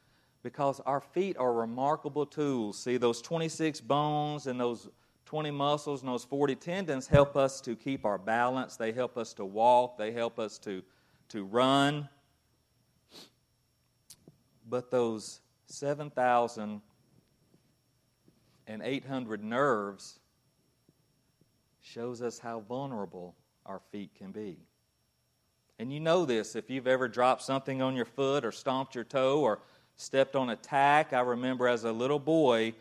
Because 0.42 0.80
our 0.80 1.00
feet 1.00 1.37
are 1.38 1.52
remarkable 1.52 2.26
tools. 2.26 2.78
See, 2.78 2.97
those 2.97 3.21
26 3.21 3.80
bones 3.80 4.47
and 4.47 4.61
those 4.61 4.88
20 5.25 5.50
muscles 5.50 6.02
and 6.02 6.11
those 6.11 6.25
40 6.25 6.54
tendons 6.54 7.09
help 7.09 7.37
us 7.37 7.61
to 7.62 7.75
keep 7.75 8.04
our 8.04 8.18
balance. 8.18 8.76
They 8.76 8.92
help 8.92 9.16
us 9.16 9.33
to 9.35 9.45
walk. 9.45 9.99
They 9.99 10.12
help 10.12 10.38
us 10.38 10.59
to, 10.59 10.83
to 11.30 11.45
run. 11.45 12.09
But 14.68 14.90
those 14.90 15.40
7,800 18.66 19.44
nerves 19.44 20.18
shows 21.80 22.20
us 22.20 22.38
how 22.38 22.61
vulnerable 22.61 23.35
our 23.64 23.80
feet 23.92 24.11
can 24.16 24.32
be. 24.32 24.58
And 25.78 25.92
you 25.92 26.00
know 26.00 26.25
this 26.25 26.56
if 26.56 26.70
you've 26.70 26.87
ever 26.87 27.06
dropped 27.06 27.42
something 27.42 27.80
on 27.80 27.94
your 27.94 28.06
foot 28.06 28.44
or 28.44 28.50
stomped 28.50 28.94
your 28.94 29.04
toe 29.04 29.40
or 29.40 29.61
stepped 29.96 30.35
on 30.35 30.50
a 30.50 30.56
tack. 30.56 31.12
I 31.12 31.20
remember 31.20 31.68
as 31.68 31.85
a 31.85 31.92
little 31.92 32.18
boy, 32.18 32.75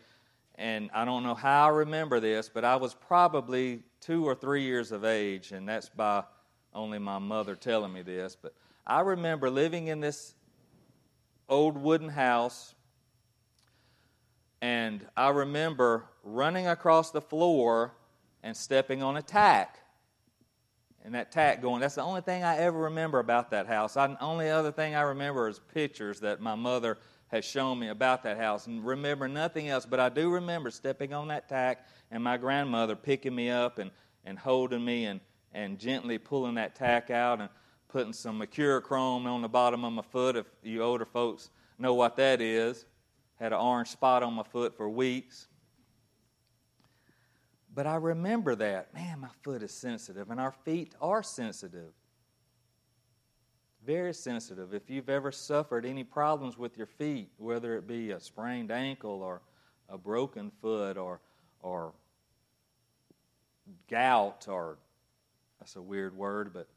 and 0.56 0.90
I 0.94 1.04
don't 1.04 1.22
know 1.22 1.34
how 1.34 1.66
I 1.66 1.68
remember 1.68 2.20
this, 2.20 2.48
but 2.48 2.64
I 2.64 2.76
was 2.76 2.94
probably 2.94 3.80
two 4.00 4.26
or 4.26 4.34
three 4.34 4.62
years 4.62 4.92
of 4.92 5.04
age, 5.04 5.52
and 5.52 5.68
that's 5.68 5.88
by 5.88 6.24
only 6.74 6.98
my 6.98 7.18
mother 7.18 7.54
telling 7.54 7.92
me 7.92 8.02
this. 8.02 8.36
But 8.40 8.54
I 8.86 9.00
remember 9.00 9.50
living 9.50 9.88
in 9.88 10.00
this 10.00 10.34
old 11.48 11.76
wooden 11.76 12.08
house, 12.08 12.74
and 14.60 15.06
I 15.16 15.30
remember 15.30 16.04
running 16.22 16.66
across 16.66 17.10
the 17.10 17.20
floor 17.20 17.92
and 18.42 18.56
stepping 18.56 19.02
on 19.02 19.16
a 19.16 19.22
tack 19.22 19.78
and 21.06 21.14
that 21.14 21.30
tack 21.30 21.62
going. 21.62 21.80
That's 21.80 21.94
the 21.94 22.02
only 22.02 22.20
thing 22.20 22.42
I 22.42 22.56
ever 22.58 22.78
remember 22.78 23.20
about 23.20 23.50
that 23.52 23.68
house. 23.68 23.94
The 23.94 24.16
only 24.20 24.50
other 24.50 24.72
thing 24.72 24.96
I 24.96 25.02
remember 25.02 25.48
is 25.48 25.60
pictures 25.72 26.18
that 26.20 26.40
my 26.40 26.56
mother 26.56 26.98
has 27.28 27.44
shown 27.44 27.78
me 27.78 27.88
about 27.88 28.24
that 28.24 28.38
house 28.38 28.66
and 28.66 28.84
remember 28.84 29.28
nothing 29.28 29.68
else. 29.68 29.86
But 29.86 30.00
I 30.00 30.08
do 30.08 30.30
remember 30.30 30.70
stepping 30.70 31.12
on 31.12 31.28
that 31.28 31.48
tack 31.48 31.86
and 32.10 32.22
my 32.24 32.36
grandmother 32.36 32.96
picking 32.96 33.34
me 33.34 33.50
up 33.50 33.78
and, 33.78 33.92
and 34.24 34.36
holding 34.36 34.84
me 34.84 35.06
and, 35.06 35.20
and 35.52 35.78
gently 35.78 36.18
pulling 36.18 36.56
that 36.56 36.74
tack 36.74 37.08
out 37.10 37.40
and 37.40 37.50
putting 37.88 38.12
some 38.12 38.40
Mercurochrome 38.40 39.26
on 39.26 39.42
the 39.42 39.48
bottom 39.48 39.84
of 39.84 39.92
my 39.92 40.02
foot. 40.02 40.34
If 40.34 40.46
you 40.64 40.82
older 40.82 41.04
folks 41.04 41.50
know 41.78 41.94
what 41.94 42.16
that 42.16 42.40
is, 42.40 42.84
had 43.36 43.52
an 43.52 43.58
orange 43.58 43.88
spot 43.88 44.22
on 44.22 44.34
my 44.34 44.42
foot 44.42 44.76
for 44.76 44.88
weeks. 44.88 45.48
But 47.74 47.86
I 47.86 47.96
remember 47.96 48.54
that. 48.54 48.94
Man, 48.94 49.20
my 49.20 49.28
foot 49.42 49.62
is 49.62 49.72
sensitive, 49.72 50.30
and 50.30 50.40
our 50.40 50.52
feet 50.52 50.94
are 51.00 51.22
sensitive. 51.22 51.92
Very 53.84 54.14
sensitive. 54.14 54.72
If 54.72 54.88
you've 54.88 55.10
ever 55.10 55.30
suffered 55.30 55.84
any 55.84 56.02
problems 56.02 56.56
with 56.56 56.76
your 56.76 56.86
feet, 56.86 57.30
whether 57.36 57.76
it 57.76 57.86
be 57.86 58.10
a 58.12 58.20
sprained 58.20 58.70
ankle 58.70 59.22
or 59.22 59.42
a 59.88 59.98
broken 59.98 60.50
foot 60.62 60.96
or, 60.96 61.20
or 61.60 61.92
gout 63.88 64.46
or 64.48 64.78
that's 65.60 65.76
a 65.76 65.82
weird 65.82 66.16
word, 66.16 66.52
but 66.52 66.68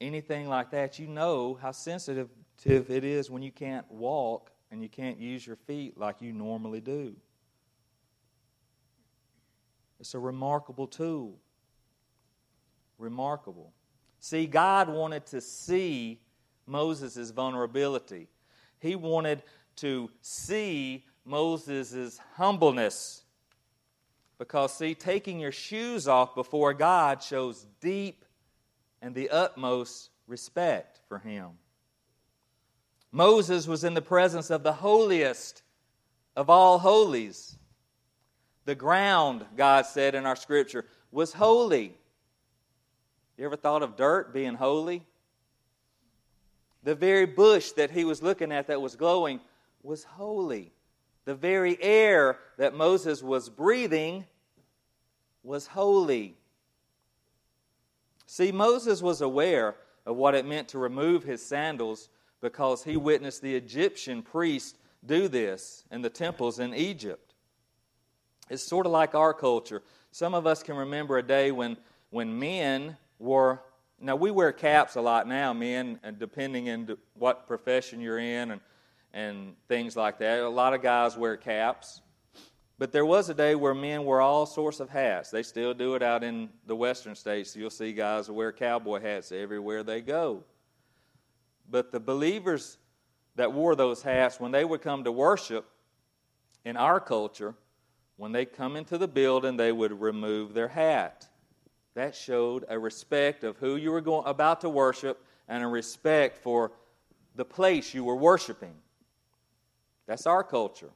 anything 0.00 0.48
like 0.48 0.70
that, 0.70 0.98
you 0.98 1.06
know 1.06 1.58
how 1.60 1.70
sensitive 1.70 2.28
it 2.64 3.04
is 3.04 3.30
when 3.30 3.42
you 3.42 3.50
can't 3.50 3.90
walk 3.90 4.50
and 4.70 4.82
you 4.82 4.88
can't 4.88 5.18
use 5.18 5.46
your 5.46 5.56
feet 5.56 5.98
like 5.98 6.20
you 6.20 6.32
normally 6.32 6.80
do. 6.80 7.14
It's 10.00 10.14
a 10.14 10.18
remarkable 10.18 10.86
tool. 10.86 11.38
Remarkable. 12.98 13.72
See, 14.20 14.46
God 14.46 14.88
wanted 14.88 15.26
to 15.26 15.40
see 15.40 16.20
Moses' 16.66 17.30
vulnerability. 17.30 18.28
He 18.80 18.96
wanted 18.96 19.42
to 19.76 20.10
see 20.20 21.04
Moses' 21.24 22.20
humbleness. 22.34 23.22
Because, 24.38 24.74
see, 24.74 24.94
taking 24.94 25.40
your 25.40 25.52
shoes 25.52 26.08
off 26.08 26.34
before 26.34 26.74
God 26.74 27.22
shows 27.22 27.66
deep 27.80 28.24
and 29.00 29.14
the 29.14 29.30
utmost 29.30 30.10
respect 30.26 31.00
for 31.08 31.18
Him. 31.18 31.50
Moses 33.16 33.66
was 33.66 33.82
in 33.82 33.94
the 33.94 34.02
presence 34.02 34.50
of 34.50 34.62
the 34.62 34.74
holiest 34.74 35.62
of 36.36 36.50
all 36.50 36.78
holies. 36.78 37.56
The 38.66 38.74
ground, 38.74 39.46
God 39.56 39.86
said 39.86 40.14
in 40.14 40.26
our 40.26 40.36
scripture, 40.36 40.84
was 41.10 41.32
holy. 41.32 41.94
You 43.38 43.46
ever 43.46 43.56
thought 43.56 43.82
of 43.82 43.96
dirt 43.96 44.34
being 44.34 44.52
holy? 44.52 45.02
The 46.82 46.94
very 46.94 47.24
bush 47.24 47.70
that 47.72 47.90
he 47.90 48.04
was 48.04 48.22
looking 48.22 48.52
at 48.52 48.66
that 48.66 48.82
was 48.82 48.96
glowing 48.96 49.40
was 49.82 50.04
holy. 50.04 50.72
The 51.24 51.34
very 51.34 51.82
air 51.82 52.38
that 52.58 52.74
Moses 52.74 53.22
was 53.22 53.48
breathing 53.48 54.26
was 55.42 55.66
holy. 55.66 56.36
See, 58.26 58.52
Moses 58.52 59.00
was 59.00 59.22
aware 59.22 59.74
of 60.04 60.16
what 60.16 60.34
it 60.34 60.44
meant 60.44 60.68
to 60.68 60.78
remove 60.78 61.24
his 61.24 61.40
sandals 61.40 62.10
because 62.40 62.84
he 62.84 62.96
witnessed 62.96 63.42
the 63.42 63.54
Egyptian 63.54 64.22
priests 64.22 64.78
do 65.04 65.28
this 65.28 65.84
in 65.90 66.02
the 66.02 66.10
temples 66.10 66.58
in 66.58 66.74
Egypt. 66.74 67.34
It's 68.48 68.62
sort 68.62 68.86
of 68.86 68.92
like 68.92 69.14
our 69.14 69.34
culture. 69.34 69.82
Some 70.10 70.34
of 70.34 70.46
us 70.46 70.62
can 70.62 70.76
remember 70.76 71.18
a 71.18 71.22
day 71.22 71.50
when, 71.50 71.76
when 72.10 72.38
men 72.38 72.96
wore, 73.18 73.62
now 74.00 74.16
we 74.16 74.30
wear 74.30 74.52
caps 74.52 74.96
a 74.96 75.00
lot 75.00 75.26
now, 75.26 75.52
men, 75.52 75.98
and 76.02 76.18
depending 76.18 76.70
on 76.70 76.96
what 77.14 77.46
profession 77.46 78.00
you're 78.00 78.18
in 78.18 78.52
and, 78.52 78.60
and 79.12 79.54
things 79.68 79.96
like 79.96 80.18
that. 80.18 80.40
A 80.40 80.48
lot 80.48 80.74
of 80.74 80.82
guys 80.82 81.16
wear 81.16 81.36
caps. 81.36 82.00
But 82.78 82.92
there 82.92 83.06
was 83.06 83.30
a 83.30 83.34
day 83.34 83.54
where 83.54 83.74
men 83.74 84.04
wore 84.04 84.20
all 84.20 84.44
sorts 84.44 84.80
of 84.80 84.90
hats. 84.90 85.30
They 85.30 85.42
still 85.42 85.72
do 85.72 85.94
it 85.94 86.02
out 86.02 86.22
in 86.22 86.50
the 86.66 86.76
western 86.76 87.14
states. 87.14 87.56
You'll 87.56 87.70
see 87.70 87.92
guys 87.92 88.30
wear 88.30 88.52
cowboy 88.52 89.00
hats 89.00 89.32
everywhere 89.32 89.82
they 89.82 90.02
go. 90.02 90.44
But 91.70 91.92
the 91.92 92.00
believers 92.00 92.78
that 93.36 93.52
wore 93.52 93.74
those 93.74 94.02
hats, 94.02 94.40
when 94.40 94.52
they 94.52 94.64
would 94.64 94.82
come 94.82 95.04
to 95.04 95.12
worship 95.12 95.68
in 96.64 96.76
our 96.76 97.00
culture, 97.00 97.54
when 98.16 98.32
they 98.32 98.44
come 98.44 98.76
into 98.76 98.98
the 98.98 99.08
building, 99.08 99.56
they 99.56 99.72
would 99.72 100.00
remove 100.00 100.54
their 100.54 100.68
hat. 100.68 101.28
That 101.94 102.14
showed 102.14 102.64
a 102.68 102.78
respect 102.78 103.44
of 103.44 103.56
who 103.58 103.76
you 103.76 103.90
were 103.90 104.00
going, 104.00 104.26
about 104.26 104.62
to 104.62 104.70
worship 104.70 105.24
and 105.48 105.62
a 105.62 105.66
respect 105.66 106.38
for 106.38 106.72
the 107.34 107.44
place 107.44 107.94
you 107.94 108.04
were 108.04 108.16
worshiping. 108.16 108.74
That's 110.06 110.26
our 110.26 110.44
culture. 110.44 110.90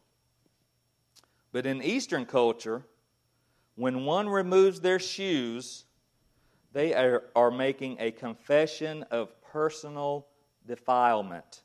But 1.52 1.66
in 1.66 1.83
Eastern 1.83 2.26
culture, 2.26 2.85
when 3.74 4.04
one 4.04 4.28
removes 4.28 4.80
their 4.80 4.98
shoes, 4.98 5.85
they 6.72 6.94
are, 6.94 7.24
are 7.35 7.50
making 7.50 7.96
a 7.98 8.11
confession 8.12 9.04
of 9.11 9.28
personal 9.42 10.26
defilement. 10.66 11.62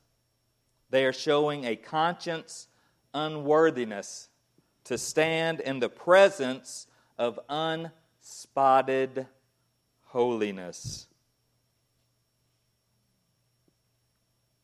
They 0.89 1.05
are 1.05 1.13
showing 1.13 1.65
a 1.65 1.75
conscience 1.75 2.67
unworthiness 3.13 4.29
to 4.85 4.97
stand 4.97 5.59
in 5.59 5.79
the 5.79 5.89
presence 5.89 6.87
of 7.17 7.39
unspotted 7.49 9.27
holiness. 10.03 11.07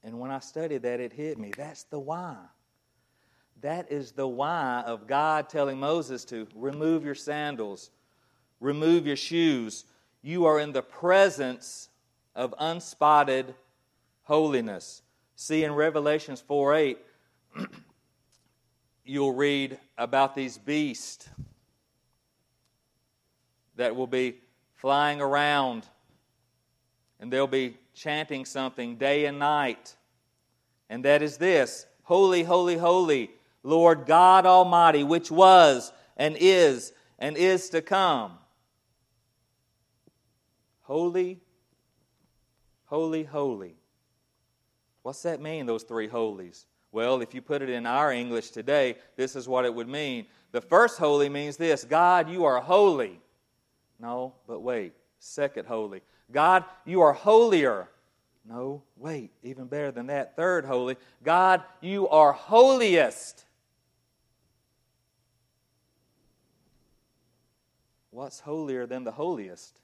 And 0.04 0.20
when 0.20 0.32
I 0.32 0.40
studied 0.40 0.84
that, 0.84 1.00
it 1.00 1.14
hit 1.14 1.38
me. 1.38 1.52
That's 1.56 1.84
the 1.84 2.00
why. 2.00 2.36
That 3.62 3.92
is 3.92 4.12
the 4.12 4.28
why 4.28 4.84
of 4.86 5.08
God 5.08 5.48
telling 5.48 5.80
Moses 5.80 6.26
to 6.26 6.48
remove 6.56 7.06
your 7.06 7.16
sandals, 7.16 7.92
remove 8.60 9.06
your 9.06 9.16
shoes. 9.16 9.86
You 10.24 10.46
are 10.46 10.60
in 10.60 10.72
the 10.72 10.82
presence 10.82 11.90
of 12.36 12.56
unspotted 12.60 13.54
holiness. 14.32 15.02
See 15.36 15.66
in 15.66 15.74
Revelations 15.74 16.40
4 16.40 16.74
8, 16.74 16.98
you'll 19.04 19.34
read 19.34 19.78
about 19.98 20.36
these 20.36 20.58
beasts 20.58 21.28
that 23.76 23.94
will 23.94 24.08
be 24.08 24.38
flying 24.76 25.20
around 25.20 25.86
and 27.20 27.30
they'll 27.30 27.46
be 27.46 27.76
chanting 27.94 28.46
something 28.46 28.96
day 28.96 29.26
and 29.26 29.38
night. 29.38 29.98
And 30.90 31.04
that 31.04 31.22
is 31.22 31.36
this 31.36 31.86
Holy, 32.04 32.44
holy, 32.44 32.78
holy, 32.78 33.32
Lord 33.64 34.06
God 34.06 34.46
Almighty, 34.46 35.04
which 35.04 35.30
was 35.30 35.92
and 36.16 36.38
is 36.40 36.94
and 37.20 37.36
is 37.36 37.70
to 37.72 37.82
come. 37.82 38.38
Holy, 40.84 41.42
holy, 42.86 43.26
holy. 43.26 43.81
What's 45.04 45.24
that 45.24 45.42
mean, 45.42 45.66
those 45.66 45.84
three 45.84 46.08
holies? 46.08 46.66
Well, 46.92 47.22
if 47.22 47.34
you 47.34 47.42
put 47.42 47.62
it 47.62 47.70
in 47.70 47.86
our 47.86 48.12
English 48.12 48.52
today, 48.52 48.96
this 49.16 49.36
is 49.36 49.48
what 49.48 49.66
it 49.66 49.74
would 49.74 49.88
mean. 49.88 50.26
The 50.52 50.62
first 50.62 51.00
holy 51.00 51.30
means 51.30 51.58
this 51.58 51.84
God, 51.84 52.30
you 52.30 52.46
are 52.46 52.60
holy. 52.60 53.20
No, 54.00 54.34
but 54.48 54.62
wait. 54.62 54.94
Second 55.20 55.68
holy. 55.68 56.02
God, 56.32 56.66
you 56.86 57.02
are 57.02 57.14
holier. 57.14 57.90
No, 58.46 58.84
wait. 58.98 59.32
Even 59.44 59.68
better 59.68 59.92
than 59.92 60.08
that. 60.08 60.36
Third 60.36 60.66
holy. 60.66 60.98
God, 61.24 61.62
you 61.80 62.08
are 62.10 62.32
holiest. 62.32 63.46
What's 68.10 68.40
holier 68.40 68.86
than 68.86 69.04
the 69.04 69.12
holiest? 69.12 69.80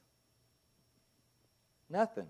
Nothing. 1.90 2.28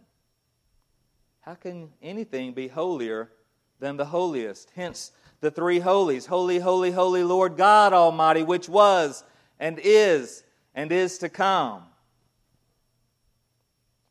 How 1.47 1.55
can 1.55 1.93
anything 2.01 2.51
be 2.51 2.67
holier 2.67 3.31
than 3.79 3.95
the 3.95 4.03
holiest? 4.03 4.69
Hence 4.75 5.13
the 5.39 5.49
three 5.49 5.79
holies 5.79 6.25
Holy, 6.25 6.59
holy, 6.59 6.91
holy 6.91 7.23
Lord 7.23 7.55
God 7.55 7.93
Almighty, 7.93 8.43
which 8.43 8.67
was 8.67 9.23
and 9.57 9.79
is 9.81 10.43
and 10.75 10.91
is 10.91 11.19
to 11.19 11.29
come. 11.29 11.83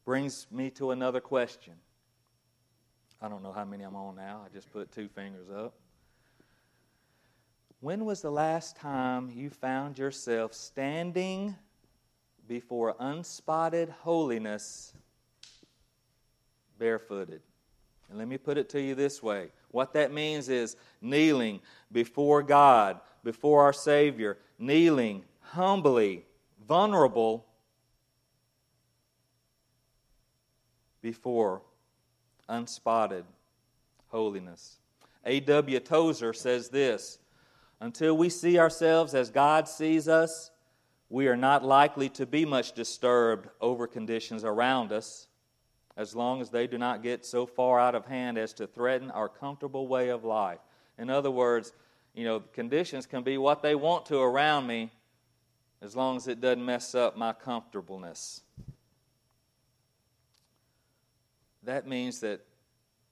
Brings 0.07 0.46
me 0.51 0.70
to 0.70 0.92
another 0.92 1.20
question. 1.20 1.75
I 3.20 3.29
don't 3.29 3.42
know 3.42 3.53
how 3.53 3.66
many 3.66 3.85
I'm 3.85 3.96
on 3.96 4.16
now. 4.16 4.40
I 4.46 4.49
just 4.55 4.72
put 4.72 4.90
two 4.90 5.09
fingers 5.09 5.51
up. 5.55 5.75
When 7.81 8.07
was 8.07 8.22
the 8.22 8.31
last 8.31 8.77
time 8.77 9.31
you 9.31 9.51
found 9.51 9.99
yourself 9.99 10.55
standing 10.55 11.55
before 12.49 12.96
unspotted 12.99 13.90
holiness 13.90 14.94
barefooted. 16.78 17.40
And 18.08 18.18
let 18.18 18.28
me 18.28 18.38
put 18.38 18.58
it 18.58 18.68
to 18.70 18.80
you 18.80 18.94
this 18.94 19.22
way 19.22 19.48
what 19.70 19.92
that 19.92 20.12
means 20.12 20.48
is 20.48 20.76
kneeling 21.02 21.60
before 21.92 22.42
God, 22.42 23.00
before 23.24 23.62
our 23.62 23.72
Savior, 23.72 24.38
kneeling 24.58 25.24
humbly, 25.40 26.24
vulnerable 26.66 27.44
before 31.02 31.62
unspotted 32.48 33.24
holiness. 34.08 34.78
A.W. 35.24 35.80
Tozer 35.80 36.32
says 36.32 36.68
this 36.68 37.18
Until 37.80 38.16
we 38.16 38.28
see 38.28 38.58
ourselves 38.58 39.14
as 39.14 39.30
God 39.30 39.68
sees 39.68 40.08
us, 40.08 40.50
we 41.08 41.28
are 41.28 41.36
not 41.36 41.64
likely 41.64 42.08
to 42.10 42.26
be 42.26 42.44
much 42.44 42.72
disturbed 42.72 43.48
over 43.60 43.86
conditions 43.86 44.42
around 44.42 44.92
us 44.92 45.26
as 45.96 46.14
long 46.14 46.40
as 46.40 46.50
they 46.50 46.66
do 46.66 46.78
not 46.78 47.02
get 47.02 47.24
so 47.24 47.46
far 47.46 47.80
out 47.80 47.94
of 47.94 48.06
hand 48.06 48.37
as 48.38 48.52
to 48.54 48.66
threaten 48.66 49.11
our 49.11 49.28
comfortable 49.28 49.88
way 49.88 50.09
of 50.11 50.24
life. 50.24 50.59
In 50.98 51.11
other 51.11 51.30
words, 51.30 51.72
you 52.14 52.24
know, 52.24 52.40
conditions 52.40 53.06
can 53.06 53.22
be 53.22 53.38
what 53.38 53.62
they 53.62 53.74
want 53.74 54.06
to 54.06 54.18
around 54.18 54.66
me 54.66 54.90
as 55.80 55.94
long 55.94 56.16
as 56.16 56.28
it 56.28 56.40
doesn't 56.40 56.64
mess 56.64 56.94
up 56.94 57.16
my 57.16 57.32
comfortableness. 57.32 58.42
That 61.62 61.87
means 61.87 62.20
that 62.20 62.40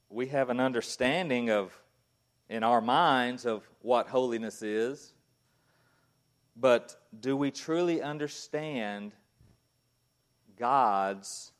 we 0.09 0.29
have 0.29 0.49
an 0.51 0.61
understanding 0.61 1.51
of, 1.51 1.77
in 2.49 2.63
our 2.63 2.81
minds, 2.81 3.47
of 3.47 3.69
what 3.83 4.09
holiness 4.09 4.63
is 4.63 5.15
but 6.57 6.97
do 7.19 7.37
we 7.37 7.51
truly 7.51 8.01
understand 8.01 9.13
God's 10.57 11.53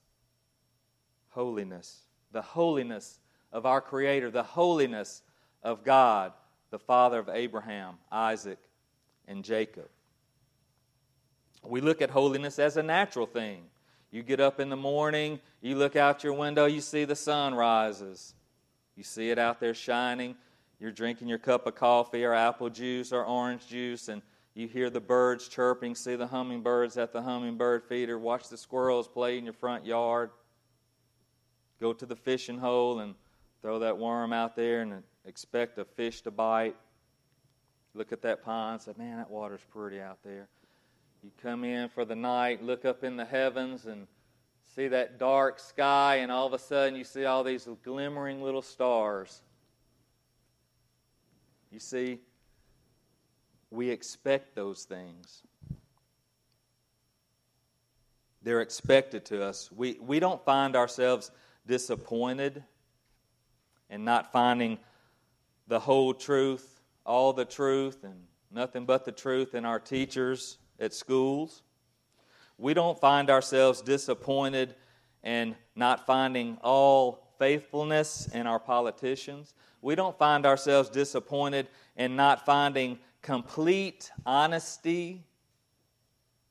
holiness? 1.35 2.03
The 2.33 2.43
holiness 2.43 3.19
of 3.53 3.67
our 3.67 3.81
Creator, 3.81 4.31
the 4.31 4.43
holiness 4.43 5.23
of 5.63 5.85
God, 5.85 6.33
the 6.71 6.79
Father 6.79 7.19
of 7.19 7.29
Abraham, 7.29 7.95
Isaac, 8.11 8.59
and 9.29 9.45
Jacob. 9.45 9.89
We 11.65 11.81
look 11.81 12.03
at 12.03 12.11
holiness 12.11 12.59
as 12.59 12.77
a 12.77 12.83
natural 12.83 13.27
thing. 13.27 13.65
You 14.11 14.23
get 14.23 14.41
up 14.41 14.61
in 14.61 14.69
the 14.69 14.77
morning, 14.77 15.41
you 15.61 15.77
look 15.77 15.97
out 15.97 16.23
your 16.23 16.35
window, 16.35 16.67
you 16.67 16.81
see 16.81 17.05
the 17.05 17.17
sun 17.17 17.55
rises. 17.55 18.35
You 18.97 19.03
see 19.03 19.31
it 19.31 19.39
out 19.39 19.61
there 19.61 19.75
shining. 19.75 20.37
You're 20.79 20.93
drinking 20.93 21.29
your 21.29 21.39
cup 21.39 21.67
of 21.67 21.75
coffee 21.75 22.25
or 22.25 22.35
apple 22.35 22.71
juice 22.71 23.13
or 23.13 23.25
orange 23.25 23.67
juice, 23.67 24.09
and 24.09 24.23
you 24.55 24.69
hear 24.69 24.91
the 24.91 25.01
birds 25.01 25.49
chirping, 25.49 25.95
see 25.95 26.17
the 26.17 26.27
hummingbirds 26.27 26.97
at 26.97 27.13
the 27.13 27.23
hummingbird 27.23 27.85
feeder, 27.85 28.19
watch 28.19 28.49
the 28.49 28.57
squirrels 28.57 29.09
play 29.09 29.39
in 29.39 29.45
your 29.45 29.53
front 29.53 29.85
yard. 29.85 30.31
Go 31.81 31.93
to 31.93 32.07
the 32.07 32.17
fishing 32.17 32.59
hole 32.59 33.01
and 33.01 33.15
throw 33.61 33.79
that 33.81 33.99
worm 33.99 34.33
out 34.33 34.57
there 34.57 34.83
and 34.83 35.03
expect 35.25 35.79
a 35.79 35.85
fish 35.85 36.23
to 36.23 36.31
bite. 36.31 36.77
Look 37.95 38.13
at 38.13 38.23
that 38.23 38.45
pond, 38.45 38.83
say, 38.83 38.93
man, 38.97 39.19
that 39.19 39.31
water's 39.31 39.65
pretty 39.71 40.01
out 40.01 40.19
there. 40.25 40.49
You 41.23 41.31
come 41.43 41.65
in 41.65 41.89
for 41.89 42.05
the 42.05 42.17
night, 42.17 42.63
look 42.63 42.85
up 42.85 43.05
in 43.05 43.17
the 43.17 43.25
heavens, 43.25 43.87
and 43.87 44.07
see 44.75 44.89
that 44.89 45.19
dark 45.19 45.59
sky, 45.59 46.17
and 46.17 46.31
all 46.31 46.47
of 46.47 46.53
a 46.53 46.59
sudden 46.59 46.97
you 46.97 47.05
see 47.05 47.25
all 47.25 47.45
these 47.45 47.69
glimmering 47.83 48.43
little 48.43 48.63
stars. 48.63 49.43
You 51.71 51.79
see 51.79 52.19
we 53.71 53.91
expect 53.91 54.55
those 54.55 54.85
things. 54.85 55.43
They're 58.43 58.61
expected 58.61 59.25
to 59.27 59.43
us. 59.43 59.71
We, 59.73 59.99
we 60.01 60.21
don't 60.21 60.45
find 60.45 60.77
ourselves 60.77 61.31
disappointed 61.67 62.63
and 63.91 64.05
not 64.05 64.33
finding 64.33 64.79
the 65.67 65.81
whole 65.81 66.13
truth, 66.13 66.81
all 67.07 67.33
the 67.33 67.45
truth, 67.45 68.05
and 68.05 68.25
nothing 68.51 68.85
but 68.85 69.05
the 69.05 69.13
truth 69.13 69.55
in 69.55 69.65
our 69.65 69.79
teachers 69.79 70.59
at 70.79 70.93
schools. 70.93 71.63
We 72.59 72.75
don't 72.75 72.99
find 73.01 73.31
ourselves 73.31 73.83
disappointed 73.83 74.75
and 75.23 75.55
not 75.75 76.07
finding 76.07 76.59
all 76.63 77.33
faithfulness 77.39 78.29
in 78.33 78.47
our 78.47 78.61
politicians. 78.61 79.55
We 79.83 79.95
don't 79.95 80.17
find 80.17 80.47
ourselves 80.47 80.89
disappointed 80.89 81.69
and 81.97 82.17
not 82.17 82.47
finding 82.47 82.99
complete 83.23 84.11
honesty 84.25 85.25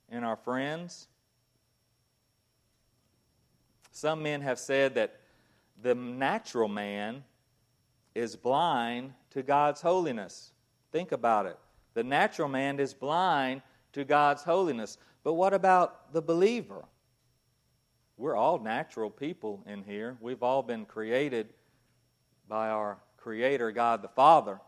in 0.10 0.24
our 0.24 0.36
friends. 0.36 1.08
Some 3.94 4.24
men 4.24 4.42
have 4.42 4.58
said 4.58 4.96
that 4.96 5.20
the 5.84 5.94
natural 5.94 6.68
man 6.68 7.24
is 8.16 8.36
blind 8.36 9.14
to 9.30 9.44
God's 9.44 9.82
holiness. 9.82 10.52
Think 10.92 11.12
about 11.12 11.46
it. 11.46 11.60
The 11.94 12.04
natural 12.04 12.50
man 12.50 12.80
is 12.80 12.92
blind 12.96 13.62
to 13.94 14.04
God's 14.04 14.42
holiness. 14.42 14.98
But 15.24 15.34
what 15.34 15.54
about 15.54 16.12
the 16.12 16.24
believer? 16.24 16.84
We're 18.18 18.36
all 18.36 18.58
natural 18.58 19.12
people 19.12 19.64
in 19.68 19.84
here. 19.84 20.18
We've 20.20 20.42
all 20.42 20.64
been 20.64 20.86
created 20.86 21.50
by 22.50 22.70
our 22.70 22.98
Creator, 23.18 23.72
God 23.74 24.02
the 24.02 24.08
Father. 24.08 24.60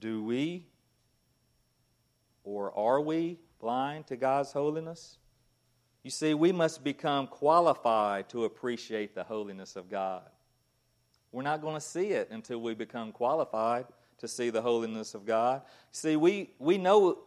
Do 0.00 0.24
we 0.24 0.66
or 2.42 2.76
are 2.76 3.00
we 3.00 3.38
blind 3.60 4.06
to 4.08 4.16
God's 4.16 4.52
holiness? 4.52 5.18
You 6.02 6.10
see, 6.10 6.34
we 6.34 6.50
must 6.50 6.82
become 6.82 7.26
qualified 7.26 8.28
to 8.30 8.44
appreciate 8.44 9.14
the 9.14 9.24
holiness 9.24 9.76
of 9.76 9.90
God. 9.90 10.22
We're 11.32 11.42
not 11.42 11.60
going 11.60 11.74
to 11.74 11.80
see 11.80 12.08
it 12.08 12.30
until 12.30 12.60
we 12.60 12.74
become 12.74 13.12
qualified 13.12 13.86
to 14.18 14.28
see 14.28 14.50
the 14.50 14.62
holiness 14.62 15.14
of 15.14 15.26
God. 15.26 15.62
See, 15.92 16.16
we, 16.16 16.50
we 16.58 16.78
know 16.78 17.18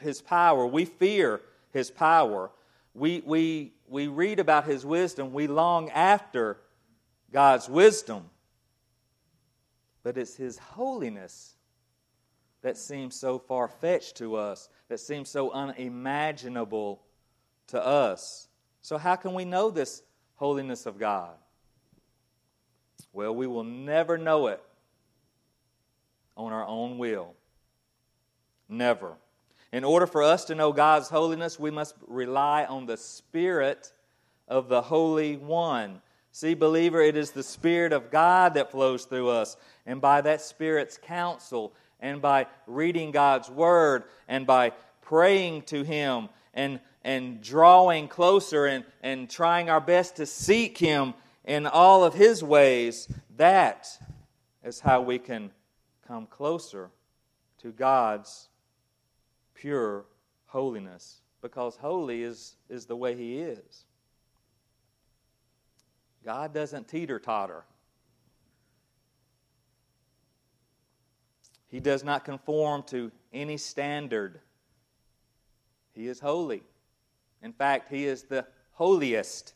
His 0.00 0.20
power, 0.20 0.66
we 0.66 0.84
fear 0.84 1.40
His 1.72 1.90
power, 1.90 2.50
we, 2.94 3.22
we, 3.24 3.72
we 3.88 4.08
read 4.08 4.38
about 4.38 4.64
His 4.64 4.84
wisdom, 4.84 5.32
we 5.32 5.46
long 5.46 5.88
after 5.90 6.58
God's 7.32 7.68
wisdom. 7.68 8.28
But 10.02 10.18
it's 10.18 10.34
His 10.34 10.58
holiness 10.58 11.54
that 12.62 12.78
seems 12.78 13.14
so 13.14 13.38
far 13.38 13.68
fetched 13.68 14.16
to 14.16 14.36
us, 14.36 14.68
that 14.88 14.98
seems 14.98 15.28
so 15.28 15.50
unimaginable 15.50 17.02
to 17.68 17.84
us. 17.84 18.48
So, 18.80 18.98
how 18.98 19.16
can 19.16 19.34
we 19.34 19.44
know 19.44 19.70
this 19.70 20.02
holiness 20.36 20.86
of 20.86 20.98
God? 20.98 21.34
Well, 23.12 23.34
we 23.34 23.46
will 23.46 23.64
never 23.64 24.16
know 24.16 24.46
it 24.46 24.62
on 26.36 26.52
our 26.52 26.66
own 26.66 26.98
will. 26.98 27.34
Never. 28.68 29.16
In 29.72 29.84
order 29.84 30.06
for 30.06 30.22
us 30.22 30.44
to 30.46 30.54
know 30.54 30.72
God's 30.72 31.08
holiness, 31.08 31.58
we 31.58 31.70
must 31.70 31.94
rely 32.06 32.64
on 32.64 32.86
the 32.86 32.96
Spirit 32.96 33.92
of 34.48 34.68
the 34.68 34.82
Holy 34.82 35.36
One. 35.36 36.00
See, 36.30 36.54
believer, 36.54 37.00
it 37.00 37.16
is 37.16 37.30
the 37.30 37.42
Spirit 37.42 37.92
of 37.92 38.10
God 38.10 38.54
that 38.54 38.70
flows 38.70 39.04
through 39.04 39.28
us. 39.28 39.56
And 39.84 40.00
by 40.00 40.22
that 40.22 40.40
Spirit's 40.40 40.98
counsel, 40.98 41.74
and 42.02 42.20
by 42.20 42.46
reading 42.66 43.12
God's 43.12 43.48
Word, 43.48 44.04
and 44.28 44.46
by 44.46 44.72
praying 45.00 45.62
to 45.62 45.84
Him, 45.84 46.28
and, 46.52 46.80
and 47.02 47.40
drawing 47.40 48.08
closer, 48.08 48.66
and, 48.66 48.84
and 49.02 49.30
trying 49.30 49.70
our 49.70 49.80
best 49.80 50.16
to 50.16 50.26
seek 50.26 50.76
Him 50.76 51.14
in 51.44 51.66
all 51.66 52.04
of 52.04 52.12
His 52.12 52.42
ways, 52.42 53.08
that 53.36 53.88
is 54.62 54.80
how 54.80 55.00
we 55.00 55.18
can 55.18 55.50
come 56.06 56.26
closer 56.26 56.90
to 57.62 57.70
God's 57.70 58.48
pure 59.54 60.04
holiness. 60.46 61.20
Because 61.40 61.76
holy 61.76 62.22
is, 62.22 62.56
is 62.68 62.86
the 62.86 62.96
way 62.96 63.16
He 63.16 63.38
is. 63.38 63.84
God 66.24 66.52
doesn't 66.52 66.86
teeter 66.88 67.18
totter. 67.18 67.64
He 71.72 71.80
does 71.80 72.04
not 72.04 72.26
conform 72.26 72.82
to 72.88 73.10
any 73.32 73.56
standard. 73.56 74.40
He 75.94 76.06
is 76.06 76.20
holy. 76.20 76.62
In 77.42 77.54
fact, 77.54 77.88
He 77.88 78.04
is 78.04 78.24
the 78.24 78.46
holiest. 78.72 79.54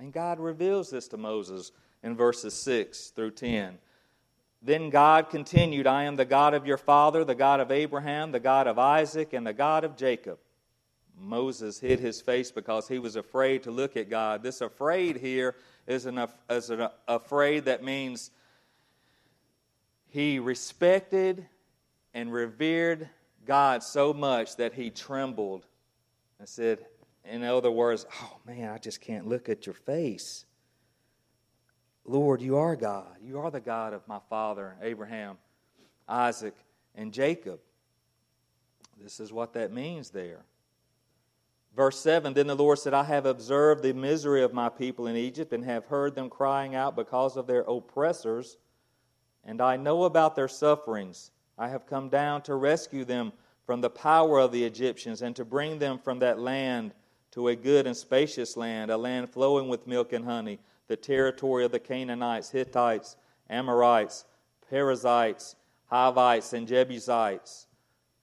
And 0.00 0.12
God 0.12 0.40
reveals 0.40 0.90
this 0.90 1.06
to 1.08 1.16
Moses 1.16 1.70
in 2.02 2.16
verses 2.16 2.54
6 2.54 3.10
through 3.10 3.30
10. 3.30 3.78
Then 4.62 4.90
God 4.90 5.30
continued, 5.30 5.86
I 5.86 6.02
am 6.02 6.16
the 6.16 6.24
God 6.24 6.54
of 6.54 6.66
your 6.66 6.76
father, 6.76 7.24
the 7.24 7.36
God 7.36 7.60
of 7.60 7.70
Abraham, 7.70 8.32
the 8.32 8.40
God 8.40 8.66
of 8.66 8.80
Isaac, 8.80 9.32
and 9.32 9.46
the 9.46 9.52
God 9.52 9.84
of 9.84 9.96
Jacob. 9.96 10.40
Moses 11.20 11.80
hid 11.80 12.00
his 12.00 12.20
face 12.20 12.50
because 12.50 12.88
he 12.88 12.98
was 12.98 13.16
afraid 13.16 13.62
to 13.64 13.70
look 13.70 13.96
at 13.96 14.08
God. 14.08 14.42
This 14.42 14.60
afraid 14.60 15.16
here 15.16 15.54
is 15.86 16.06
an, 16.06 16.26
is 16.48 16.70
an 16.70 16.88
afraid 17.06 17.64
that 17.64 17.82
means 17.82 18.30
he 20.08 20.38
respected 20.38 21.46
and 22.14 22.32
revered 22.32 23.08
God 23.46 23.82
so 23.82 24.12
much 24.12 24.56
that 24.56 24.74
he 24.74 24.90
trembled 24.90 25.66
and 26.38 26.48
said, 26.48 26.84
in 27.24 27.42
other 27.42 27.70
words, 27.70 28.06
oh 28.22 28.38
man, 28.46 28.70
I 28.70 28.78
just 28.78 29.00
can't 29.00 29.26
look 29.26 29.48
at 29.48 29.66
your 29.66 29.74
face. 29.74 30.44
Lord, 32.04 32.40
you 32.40 32.56
are 32.56 32.74
God. 32.74 33.16
You 33.22 33.38
are 33.40 33.50
the 33.50 33.60
God 33.60 33.92
of 33.92 34.06
my 34.08 34.18
father, 34.30 34.76
Abraham, 34.80 35.36
Isaac, 36.08 36.54
and 36.94 37.12
Jacob. 37.12 37.60
This 39.00 39.20
is 39.20 39.32
what 39.32 39.52
that 39.52 39.72
means 39.72 40.10
there. 40.10 40.40
Verse 41.74 42.00
7 42.00 42.34
Then 42.34 42.46
the 42.46 42.56
Lord 42.56 42.78
said, 42.78 42.94
I 42.94 43.04
have 43.04 43.26
observed 43.26 43.82
the 43.82 43.92
misery 43.92 44.42
of 44.42 44.52
my 44.52 44.68
people 44.68 45.06
in 45.06 45.16
Egypt 45.16 45.52
and 45.52 45.64
have 45.64 45.86
heard 45.86 46.14
them 46.14 46.30
crying 46.30 46.74
out 46.74 46.96
because 46.96 47.36
of 47.36 47.46
their 47.46 47.62
oppressors, 47.62 48.56
and 49.44 49.60
I 49.60 49.76
know 49.76 50.04
about 50.04 50.36
their 50.36 50.48
sufferings. 50.48 51.30
I 51.56 51.68
have 51.68 51.86
come 51.86 52.08
down 52.08 52.42
to 52.42 52.54
rescue 52.54 53.04
them 53.04 53.32
from 53.64 53.80
the 53.80 53.90
power 53.90 54.38
of 54.38 54.52
the 54.52 54.64
Egyptians 54.64 55.22
and 55.22 55.36
to 55.36 55.44
bring 55.44 55.78
them 55.78 55.98
from 55.98 56.20
that 56.20 56.38
land 56.38 56.92
to 57.32 57.48
a 57.48 57.56
good 57.56 57.86
and 57.86 57.96
spacious 57.96 58.56
land, 58.56 58.90
a 58.90 58.96
land 58.96 59.30
flowing 59.30 59.68
with 59.68 59.86
milk 59.86 60.12
and 60.12 60.24
honey, 60.24 60.58
the 60.88 60.96
territory 60.96 61.64
of 61.64 61.70
the 61.70 61.78
Canaanites, 61.78 62.50
Hittites, 62.50 63.16
Amorites, 63.48 64.24
Perizzites, 64.68 65.54
Hivites, 65.86 66.52
and 66.52 66.66
Jebusites. 66.66 67.67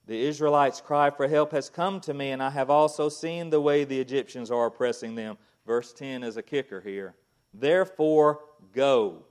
The 0.06 0.20
Israelites' 0.20 0.80
cry 0.80 1.10
for 1.10 1.26
help 1.26 1.50
has 1.52 1.68
come 1.68 2.00
to 2.00 2.14
me, 2.14 2.30
and 2.30 2.42
I 2.42 2.50
have 2.50 2.70
also 2.70 3.08
seen 3.08 3.50
the 3.50 3.60
way 3.60 3.84
the 3.84 4.00
Egyptians 4.00 4.50
are 4.50 4.66
oppressing 4.66 5.14
them. 5.16 5.36
Verse 5.66 5.92
10 5.92 6.22
is 6.22 6.36
a 6.36 6.42
kicker 6.42 6.80
here. 6.80 7.16
Therefore, 7.52 8.40
go, 8.72 9.24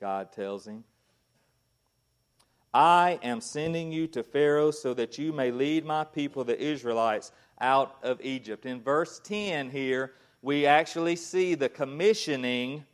God 0.00 0.32
tells 0.32 0.66
him. 0.66 0.82
I 2.74 3.20
am 3.22 3.40
sending 3.40 3.92
you 3.92 4.06
to 4.08 4.22
Pharaoh 4.22 4.70
so 4.70 4.94
that 4.94 5.18
you 5.18 5.32
may 5.32 5.50
lead 5.50 5.84
my 5.84 6.04
people, 6.04 6.42
the 6.42 6.60
Israelites, 6.60 7.30
out 7.60 7.96
of 8.02 8.20
Egypt. 8.22 8.66
In 8.66 8.82
verse 8.82 9.20
10 9.22 9.70
here, 9.70 10.12
we 10.40 10.66
actually 10.66 11.14
see 11.16 11.54
the 11.54 11.68
commissioning 11.68 12.84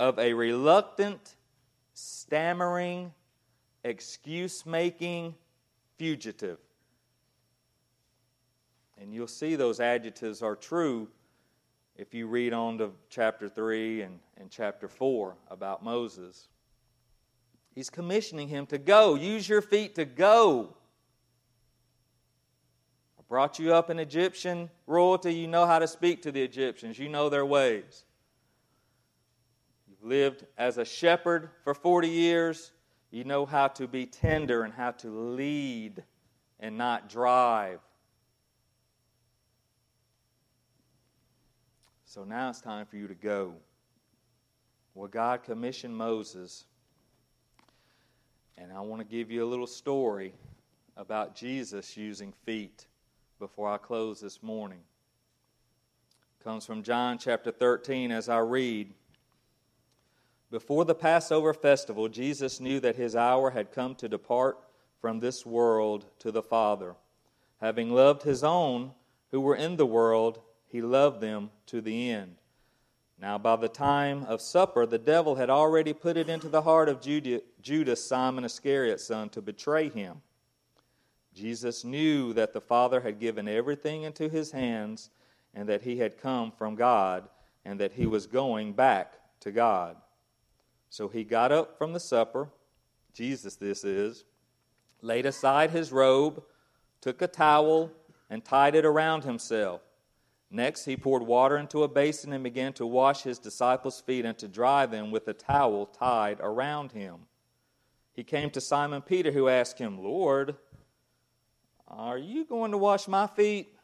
of 0.00 0.18
a 0.18 0.32
reluctant, 0.32 1.36
stammering, 1.92 3.12
excuse 3.84 4.66
making 4.66 5.34
fugitive. 5.96 6.58
And 9.00 9.14
you'll 9.14 9.26
see 9.26 9.56
those 9.56 9.80
adjectives 9.80 10.42
are 10.42 10.56
true 10.56 11.08
if 11.96 12.14
you 12.14 12.26
read 12.26 12.52
on 12.52 12.78
to 12.78 12.90
chapter 13.08 13.48
3 13.48 14.02
and, 14.02 14.20
and 14.36 14.50
chapter 14.50 14.88
4 14.88 15.36
about 15.50 15.82
Moses. 15.82 16.48
He's 17.74 17.90
commissioning 17.90 18.48
him 18.48 18.66
to 18.66 18.78
go. 18.78 19.14
Use 19.14 19.48
your 19.48 19.62
feet 19.62 19.94
to 19.94 20.04
go. 20.04 20.74
I 23.18 23.22
brought 23.28 23.58
you 23.58 23.74
up 23.74 23.90
in 23.90 23.98
Egyptian 23.98 24.70
royalty. 24.86 25.34
You 25.34 25.46
know 25.46 25.66
how 25.66 25.78
to 25.78 25.86
speak 25.86 26.22
to 26.22 26.32
the 26.32 26.42
Egyptians, 26.42 26.98
you 26.98 27.08
know 27.08 27.28
their 27.28 27.46
ways. 27.46 28.04
You've 29.88 30.08
lived 30.08 30.46
as 30.58 30.78
a 30.78 30.84
shepherd 30.84 31.50
for 31.64 31.74
40 31.74 32.08
years. 32.08 32.72
You 33.10 33.24
know 33.24 33.44
how 33.44 33.68
to 33.68 33.88
be 33.88 34.06
tender 34.06 34.62
and 34.62 34.72
how 34.72 34.92
to 34.92 35.08
lead 35.08 36.02
and 36.60 36.78
not 36.78 37.08
drive. 37.08 37.80
So 42.04 42.24
now 42.24 42.50
it's 42.50 42.60
time 42.60 42.86
for 42.86 42.96
you 42.96 43.08
to 43.08 43.14
go. 43.14 43.54
Well, 44.94 45.08
God 45.08 45.42
commissioned 45.42 45.96
Moses, 45.96 46.64
and 48.58 48.72
I 48.72 48.80
want 48.80 49.00
to 49.00 49.06
give 49.06 49.30
you 49.30 49.44
a 49.44 49.48
little 49.48 49.66
story 49.66 50.34
about 50.96 51.34
Jesus 51.34 51.96
using 51.96 52.32
feet 52.44 52.86
before 53.38 53.70
I 53.72 53.78
close 53.78 54.20
this 54.20 54.42
morning. 54.42 54.80
It 56.40 56.44
comes 56.44 56.66
from 56.66 56.82
John 56.82 57.16
chapter 57.18 57.50
13 57.50 58.10
as 58.10 58.28
I 58.28 58.38
read. 58.38 58.92
Before 60.50 60.84
the 60.84 60.94
Passover 60.94 61.54
festival, 61.54 62.08
Jesus 62.08 62.58
knew 62.58 62.80
that 62.80 62.96
his 62.96 63.14
hour 63.14 63.50
had 63.50 63.72
come 63.72 63.94
to 63.96 64.08
depart 64.08 64.58
from 65.00 65.20
this 65.20 65.46
world 65.46 66.06
to 66.18 66.32
the 66.32 66.42
Father. 66.42 66.96
Having 67.60 67.92
loved 67.92 68.22
his 68.22 68.42
own 68.42 68.92
who 69.30 69.40
were 69.40 69.54
in 69.54 69.76
the 69.76 69.86
world, 69.86 70.40
he 70.66 70.82
loved 70.82 71.20
them 71.20 71.50
to 71.66 71.80
the 71.80 72.10
end. 72.10 72.36
Now, 73.20 73.38
by 73.38 73.56
the 73.56 73.68
time 73.68 74.24
of 74.24 74.40
supper, 74.40 74.86
the 74.86 74.98
devil 74.98 75.36
had 75.36 75.50
already 75.50 75.92
put 75.92 76.16
it 76.16 76.28
into 76.28 76.48
the 76.48 76.62
heart 76.62 76.88
of 76.88 77.00
Judas, 77.00 78.04
Simon 78.04 78.44
Iscariot's 78.44 79.04
son, 79.04 79.28
to 79.30 79.42
betray 79.42 79.88
him. 79.88 80.22
Jesus 81.34 81.84
knew 81.84 82.32
that 82.32 82.52
the 82.52 82.60
Father 82.60 83.00
had 83.02 83.20
given 83.20 83.46
everything 83.46 84.02
into 84.02 84.28
his 84.28 84.50
hands, 84.50 85.10
and 85.54 85.68
that 85.68 85.82
he 85.82 85.98
had 85.98 86.18
come 86.18 86.50
from 86.50 86.74
God, 86.74 87.28
and 87.64 87.78
that 87.78 87.92
he 87.92 88.06
was 88.06 88.26
going 88.26 88.72
back 88.72 89.14
to 89.40 89.52
God. 89.52 89.96
So 90.90 91.08
he 91.08 91.22
got 91.22 91.52
up 91.52 91.78
from 91.78 91.92
the 91.92 92.00
supper, 92.00 92.48
Jesus 93.14 93.54
this 93.56 93.84
is, 93.84 94.24
laid 95.00 95.24
aside 95.24 95.70
his 95.70 95.92
robe, 95.92 96.42
took 97.00 97.22
a 97.22 97.28
towel, 97.28 97.92
and 98.28 98.44
tied 98.44 98.74
it 98.74 98.84
around 98.84 99.24
himself. 99.24 99.80
Next, 100.50 100.84
he 100.84 100.96
poured 100.96 101.22
water 101.22 101.56
into 101.56 101.84
a 101.84 101.88
basin 101.88 102.32
and 102.32 102.42
began 102.42 102.72
to 102.74 102.86
wash 102.86 103.22
his 103.22 103.38
disciples' 103.38 104.00
feet 104.00 104.24
and 104.24 104.36
to 104.38 104.48
dry 104.48 104.84
them 104.86 105.12
with 105.12 105.28
a 105.28 105.32
towel 105.32 105.86
tied 105.86 106.38
around 106.40 106.90
him. 106.90 107.20
He 108.12 108.24
came 108.24 108.50
to 108.50 108.60
Simon 108.60 109.00
Peter, 109.00 109.30
who 109.30 109.48
asked 109.48 109.78
him, 109.78 110.02
Lord, 110.02 110.56
Are 111.86 112.18
you 112.18 112.44
going 112.44 112.72
to 112.72 112.78
wash 112.78 113.06
my 113.06 113.28
feet? 113.28 113.76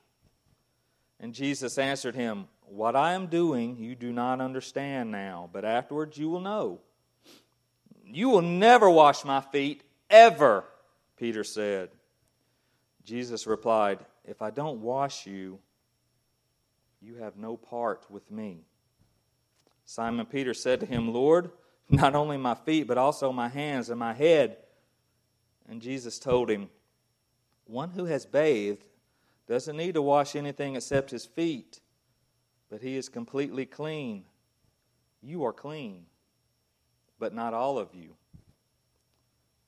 And 1.21 1.33
Jesus 1.33 1.79
answered 1.79 2.17
him, 2.17 2.49
What 2.63 2.97
I 2.97 3.13
am 3.13 3.29
doing 3.29 3.77
you 3.77 3.95
do 3.95 4.13
not 4.13 4.41
understand 4.41 5.13
now, 5.13 5.49
but 5.53 5.65
afterwards 5.65 6.19
you 6.19 6.29
will 6.29 6.41
know. 6.41 6.81
You 8.09 8.29
will 8.29 8.43
never 8.43 8.89
wash 8.89 9.25
my 9.25 9.41
feet, 9.41 9.83
ever, 10.09 10.65
Peter 11.17 11.45
said. 11.45 11.91
Jesus 13.05 13.47
replied, 13.47 13.99
If 14.25 14.43
I 14.43 14.51
don't 14.51 14.81
wash 14.81 15.27
you, 15.27 15.59
you 17.01 17.17
have 17.17 17.37
no 17.37 17.57
part 17.57 18.07
with 18.11 18.31
me. 18.31 18.65
Simon 19.85 20.27
Peter 20.27 20.55
said 20.55 20.81
to 20.81 20.87
him, 20.87 21.13
Lord, 21.13 21.51
not 21.89 22.15
only 22.15 22.37
my 22.37 22.55
feet, 22.55 22.87
but 22.87 22.99
also 22.99 23.33
my 23.33 23.49
hands 23.49 23.91
and 23.91 23.99
my 23.99 24.13
head. 24.13 24.57
And 25.69 25.81
Jesus 25.81 26.19
told 26.19 26.51
him, 26.51 26.69
One 27.67 27.91
who 27.91 28.05
has 28.07 28.27
bathed 28.27 28.85
doesn't 29.49 29.77
need 29.77 29.95
to 29.95 30.03
wash 30.03 30.35
anything 30.35 30.75
except 30.75 31.11
his 31.11 31.25
feet, 31.25 31.81
but 32.69 32.83
he 32.83 32.97
is 32.97 33.09
completely 33.09 33.67
clean. 33.67 34.25
You 35.23 35.45
are 35.45 35.53
clean, 35.53 36.07
but 37.19 37.35
not 37.35 37.55
all 37.55 37.79
of 37.79 37.95
you. 37.95 38.15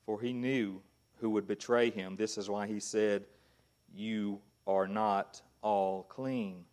For 0.05 0.19
he 0.19 0.33
knew 0.33 0.81
who 1.19 1.29
would 1.31 1.47
betray 1.47 1.89
him. 1.89 2.15
This 2.15 2.37
is 2.37 2.49
why 2.49 2.67
he 2.67 2.79
said, 2.79 3.25
You 3.93 4.39
are 4.65 4.87
not 4.87 5.41
all 5.61 6.03
clean. 6.03 6.65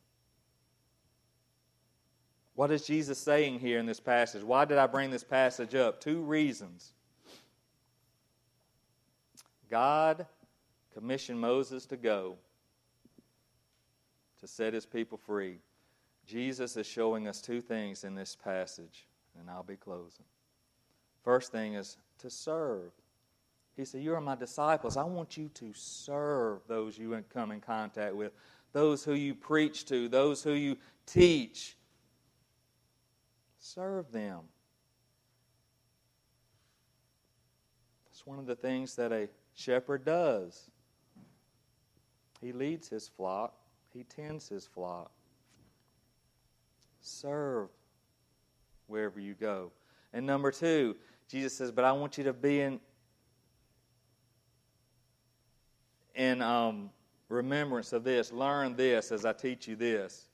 What 2.54 2.70
is 2.70 2.86
Jesus 2.86 3.18
saying 3.18 3.58
here 3.60 3.78
in 3.78 3.84
this 3.84 4.00
passage? 4.00 4.42
Why 4.42 4.64
did 4.64 4.78
I 4.78 4.86
bring 4.86 5.10
this 5.10 5.24
passage 5.24 5.74
up? 5.74 6.00
Two 6.00 6.22
reasons. 6.22 6.94
God 9.70 10.26
commissioned 10.94 11.38
Moses 11.38 11.84
to 11.86 11.96
go 11.96 12.36
to 14.40 14.46
set 14.46 14.72
his 14.72 14.86
people 14.86 15.18
free. 15.18 15.58
Jesus 16.26 16.76
is 16.76 16.86
showing 16.86 17.28
us 17.28 17.40
two 17.40 17.60
things 17.60 18.04
in 18.04 18.14
this 18.14 18.36
passage, 18.36 19.06
and 19.38 19.50
I'll 19.50 19.62
be 19.62 19.76
closing. 19.76 20.24
First 21.26 21.50
thing 21.50 21.74
is 21.74 21.96
to 22.18 22.30
serve. 22.30 22.92
He 23.76 23.84
said, 23.84 24.00
You 24.00 24.14
are 24.14 24.20
my 24.20 24.36
disciples. 24.36 24.96
I 24.96 25.02
want 25.02 25.36
you 25.36 25.48
to 25.54 25.72
serve 25.74 26.60
those 26.68 26.96
you 26.96 27.20
come 27.34 27.50
in 27.50 27.60
contact 27.60 28.14
with, 28.14 28.30
those 28.72 29.02
who 29.02 29.14
you 29.14 29.34
preach 29.34 29.86
to, 29.86 30.08
those 30.08 30.44
who 30.44 30.52
you 30.52 30.76
teach. 31.04 31.76
Serve 33.58 34.12
them. 34.12 34.38
That's 38.04 38.24
one 38.24 38.38
of 38.38 38.46
the 38.46 38.54
things 38.54 38.94
that 38.94 39.10
a 39.10 39.28
shepherd 39.56 40.04
does. 40.04 40.70
He 42.40 42.52
leads 42.52 42.88
his 42.88 43.08
flock, 43.08 43.52
he 43.92 44.04
tends 44.04 44.48
his 44.48 44.64
flock. 44.64 45.10
Serve 47.00 47.68
wherever 48.86 49.18
you 49.18 49.34
go. 49.34 49.72
And 50.12 50.24
number 50.24 50.52
two, 50.52 50.94
Jesus 51.28 51.56
says, 51.56 51.72
But 51.72 51.84
I 51.84 51.92
want 51.92 52.18
you 52.18 52.24
to 52.24 52.32
be 52.32 52.60
in, 52.60 52.80
in 56.14 56.42
um, 56.42 56.90
remembrance 57.28 57.92
of 57.92 58.04
this. 58.04 58.32
Learn 58.32 58.76
this 58.76 59.12
as 59.12 59.24
I 59.24 59.32
teach 59.32 59.66
you 59.68 59.76
this. 59.76 60.26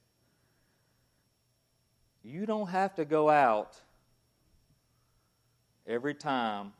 You 2.22 2.46
don't 2.46 2.68
have 2.68 2.94
to 2.96 3.04
go 3.04 3.28
out 3.28 3.80
every 5.86 6.14
time 6.14 6.72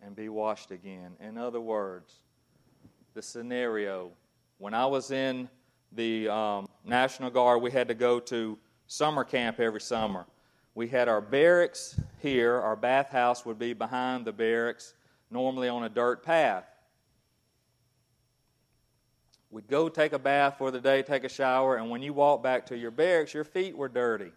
and 0.00 0.14
be 0.14 0.28
washed 0.28 0.70
again. 0.70 1.12
In 1.20 1.36
other 1.36 1.60
words, 1.60 2.14
the 3.14 3.22
scenario 3.22 4.12
when 4.58 4.72
I 4.72 4.86
was 4.86 5.10
in 5.10 5.48
the 5.92 6.28
um, 6.28 6.68
National 6.84 7.30
Guard, 7.30 7.60
we 7.60 7.70
had 7.70 7.88
to 7.88 7.94
go 7.94 8.20
to 8.20 8.58
summer 8.86 9.24
camp 9.24 9.60
every 9.60 9.80
summer. 9.80 10.26
We 10.76 10.88
had 10.88 11.08
our 11.08 11.22
barracks 11.22 11.98
here, 12.20 12.60
our 12.60 12.76
bathhouse 12.76 13.46
would 13.46 13.58
be 13.58 13.72
behind 13.72 14.26
the 14.26 14.32
barracks, 14.32 14.92
normally 15.30 15.70
on 15.70 15.84
a 15.84 15.88
dirt 15.88 16.22
path. 16.22 16.66
We'd 19.50 19.68
go 19.68 19.88
take 19.88 20.12
a 20.12 20.18
bath 20.18 20.56
for 20.58 20.70
the 20.70 20.78
day, 20.78 21.02
take 21.02 21.24
a 21.24 21.30
shower, 21.30 21.76
and 21.76 21.88
when 21.88 22.02
you 22.02 22.12
walked 22.12 22.42
back 22.42 22.66
to 22.66 22.76
your 22.76 22.90
barracks, 22.90 23.32
your 23.32 23.42
feet 23.42 23.74
were 23.74 23.88
dirty. 23.88 24.30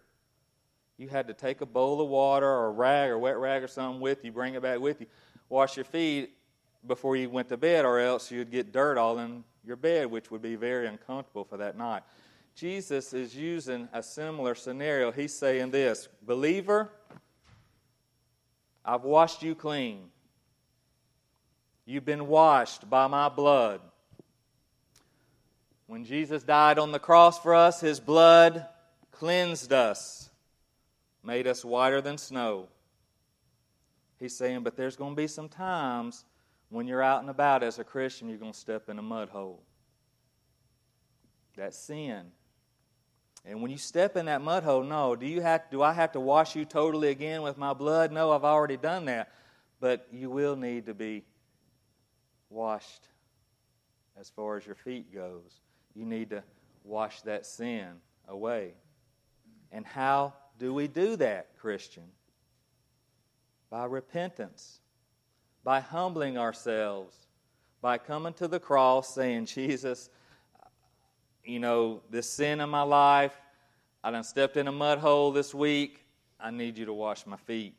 You 0.96 1.08
had 1.08 1.28
to 1.28 1.34
take 1.34 1.60
a 1.60 1.66
bowl 1.66 2.00
of 2.00 2.08
water 2.08 2.48
or 2.48 2.68
a 2.68 2.70
rag 2.70 3.10
or 3.10 3.18
wet 3.18 3.36
rag 3.36 3.62
or 3.62 3.68
something 3.68 4.00
with 4.00 4.24
you, 4.24 4.32
bring 4.32 4.54
it 4.54 4.62
back 4.62 4.80
with 4.80 5.02
you, 5.02 5.08
wash 5.50 5.76
your 5.76 5.84
feet 5.84 6.38
before 6.86 7.16
you 7.16 7.28
went 7.28 7.50
to 7.50 7.58
bed, 7.58 7.84
or 7.84 7.98
else 7.98 8.30
you'd 8.30 8.50
get 8.50 8.72
dirt 8.72 8.96
all 8.96 9.18
in 9.18 9.44
your 9.62 9.76
bed, 9.76 10.10
which 10.10 10.30
would 10.30 10.40
be 10.40 10.56
very 10.56 10.86
uncomfortable 10.86 11.44
for 11.44 11.58
that 11.58 11.76
night. 11.76 12.02
Jesus 12.54 13.12
is 13.14 13.34
using 13.34 13.88
a 13.92 14.02
similar 14.02 14.54
scenario. 14.54 15.12
He's 15.12 15.34
saying 15.34 15.70
this 15.70 16.08
Believer, 16.22 16.90
I've 18.84 19.04
washed 19.04 19.42
you 19.42 19.54
clean. 19.54 20.10
You've 21.86 22.04
been 22.04 22.28
washed 22.28 22.88
by 22.88 23.06
my 23.06 23.28
blood. 23.28 23.80
When 25.86 26.04
Jesus 26.04 26.44
died 26.44 26.78
on 26.78 26.92
the 26.92 27.00
cross 27.00 27.40
for 27.40 27.54
us, 27.54 27.80
his 27.80 27.98
blood 27.98 28.64
cleansed 29.10 29.72
us, 29.72 30.30
made 31.24 31.48
us 31.48 31.64
whiter 31.64 32.00
than 32.00 32.16
snow. 32.16 32.68
He's 34.20 34.36
saying, 34.36 34.62
but 34.62 34.76
there's 34.76 34.96
going 34.96 35.12
to 35.12 35.16
be 35.16 35.26
some 35.26 35.48
times 35.48 36.24
when 36.68 36.86
you're 36.86 37.02
out 37.02 37.22
and 37.22 37.30
about 37.30 37.62
as 37.62 37.78
a 37.78 37.84
Christian, 37.84 38.28
you're 38.28 38.38
going 38.38 38.52
to 38.52 38.58
step 38.58 38.88
in 38.88 38.98
a 38.98 39.02
mud 39.02 39.30
hole. 39.30 39.60
That's 41.56 41.76
sin. 41.76 42.26
And 43.50 43.60
when 43.60 43.72
you 43.72 43.78
step 43.78 44.16
in 44.16 44.26
that 44.26 44.42
mud 44.42 44.62
hole, 44.62 44.84
no, 44.84 45.16
do 45.16 45.26
you 45.26 45.40
have 45.40 45.62
do 45.72 45.82
I 45.82 45.92
have 45.92 46.12
to 46.12 46.20
wash 46.20 46.54
you 46.54 46.64
totally 46.64 47.08
again 47.08 47.42
with 47.42 47.58
my 47.58 47.72
blood? 47.72 48.12
No, 48.12 48.30
I've 48.30 48.44
already 48.44 48.76
done 48.76 49.06
that. 49.06 49.32
But 49.80 50.06
you 50.12 50.30
will 50.30 50.54
need 50.54 50.86
to 50.86 50.94
be 50.94 51.24
washed 52.48 53.08
as 54.16 54.30
far 54.30 54.56
as 54.56 54.64
your 54.64 54.76
feet 54.76 55.12
goes. 55.12 55.62
You 55.96 56.04
need 56.04 56.30
to 56.30 56.44
wash 56.84 57.22
that 57.22 57.44
sin 57.44 57.88
away. 58.28 58.74
And 59.72 59.84
how 59.84 60.34
do 60.60 60.72
we 60.72 60.86
do 60.86 61.16
that, 61.16 61.58
Christian? 61.58 62.04
By 63.68 63.86
repentance, 63.86 64.78
by 65.64 65.80
humbling 65.80 66.38
ourselves, 66.38 67.16
by 67.82 67.98
coming 67.98 68.34
to 68.34 68.46
the 68.46 68.60
cross 68.60 69.12
saying, 69.12 69.46
Jesus, 69.46 70.08
you 71.50 71.58
know, 71.58 72.00
this 72.10 72.30
sin 72.30 72.60
in 72.60 72.70
my 72.70 72.82
life, 72.82 73.32
I 74.04 74.10
done 74.10 74.24
stepped 74.24 74.56
in 74.56 74.68
a 74.68 74.72
mud 74.72 74.98
hole 74.98 75.32
this 75.32 75.52
week. 75.52 76.04
I 76.38 76.50
need 76.50 76.78
you 76.78 76.86
to 76.86 76.92
wash 76.92 77.26
my 77.26 77.36
feet. 77.36 77.74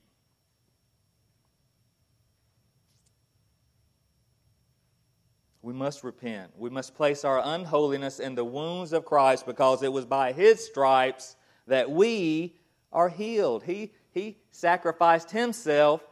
We 5.61 5.73
must 5.73 6.03
repent. 6.03 6.51
We 6.57 6.69
must 6.69 6.95
place 6.95 7.23
our 7.23 7.41
unholiness 7.43 8.19
in 8.19 8.35
the 8.35 8.43
wounds 8.43 8.93
of 8.93 9.05
Christ 9.05 9.45
because 9.45 9.83
it 9.83 9.93
was 9.93 10.05
by 10.05 10.33
His 10.33 10.63
stripes 10.65 11.35
that 11.67 11.89
we 11.89 12.55
are 12.91 13.09
healed. 13.09 13.63
He, 13.63 13.93
he 14.11 14.37
sacrificed 14.51 15.31
Himself 15.31 16.03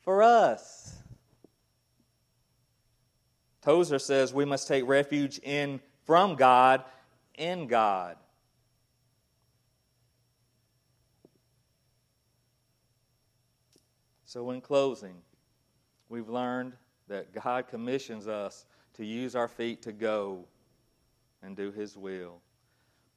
for 0.00 0.22
us. 0.22 0.96
Tozer 3.60 3.98
says 3.98 4.32
we 4.32 4.44
must 4.44 4.66
take 4.66 4.86
refuge 4.86 5.38
in 5.40 5.80
from 6.08 6.36
God 6.36 6.84
in 7.34 7.66
God. 7.66 8.16
So, 14.24 14.50
in 14.52 14.62
closing, 14.62 15.16
we've 16.08 16.30
learned 16.30 16.72
that 17.08 17.34
God 17.34 17.68
commissions 17.68 18.26
us 18.26 18.64
to 18.94 19.04
use 19.04 19.36
our 19.36 19.48
feet 19.48 19.82
to 19.82 19.92
go 19.92 20.46
and 21.42 21.54
do 21.54 21.70
His 21.70 21.94
will. 21.94 22.40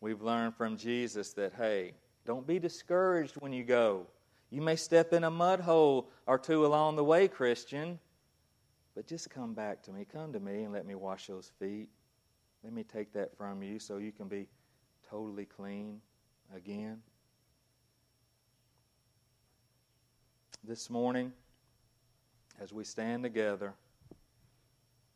We've 0.02 0.22
learned 0.22 0.58
from 0.58 0.76
Jesus 0.76 1.32
that, 1.36 1.54
hey, 1.54 1.94
don't 2.26 2.46
be 2.46 2.60
discouraged 2.60 3.36
when 3.40 3.54
you 3.54 3.64
go. 3.64 4.06
You 4.50 4.62
may 4.62 4.76
step 4.76 5.14
in 5.14 5.24
a 5.24 5.32
mud 5.32 5.62
hole 5.62 6.10
or 6.28 6.38
two 6.38 6.66
along 6.66 6.98
the 6.98 7.06
way, 7.06 7.30
Christian, 7.30 8.00
but 8.96 9.08
just 9.08 9.30
come 9.30 9.54
back 9.54 9.82
to 9.84 9.94
me. 9.94 10.06
Come 10.12 10.34
to 10.34 10.42
me 10.42 10.64
and 10.64 10.74
let 10.74 10.86
me 10.86 10.96
wash 10.96 11.28
those 11.28 11.54
feet. 11.58 11.88
Let 12.64 12.74
me 12.74 12.84
take 12.84 13.14
that 13.14 13.36
from 13.36 13.64
you 13.64 13.80
so 13.80 13.98
you 13.98 14.12
can 14.12 14.28
be 14.28 14.48
totally 15.10 15.46
clean 15.46 16.00
again. 16.56 17.02
This 20.64 20.90
morning, 20.90 21.34
as 22.60 22.72
we 22.72 22.84
stand 22.84 23.24
together, 23.24 23.74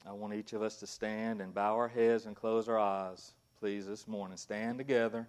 I 0.08 0.12
want 0.12 0.34
each 0.34 0.54
of 0.54 0.64
us 0.64 0.78
to 0.78 0.88
stand 0.88 1.40
and 1.40 1.54
bow 1.54 1.76
our 1.76 1.88
heads 1.88 2.26
and 2.26 2.36
close 2.36 2.68
our 2.68 2.80
eyes, 2.80 3.34
please, 3.60 3.86
this 3.86 4.08
morning. 4.08 4.38
Stand 4.38 4.80
together. 4.80 5.28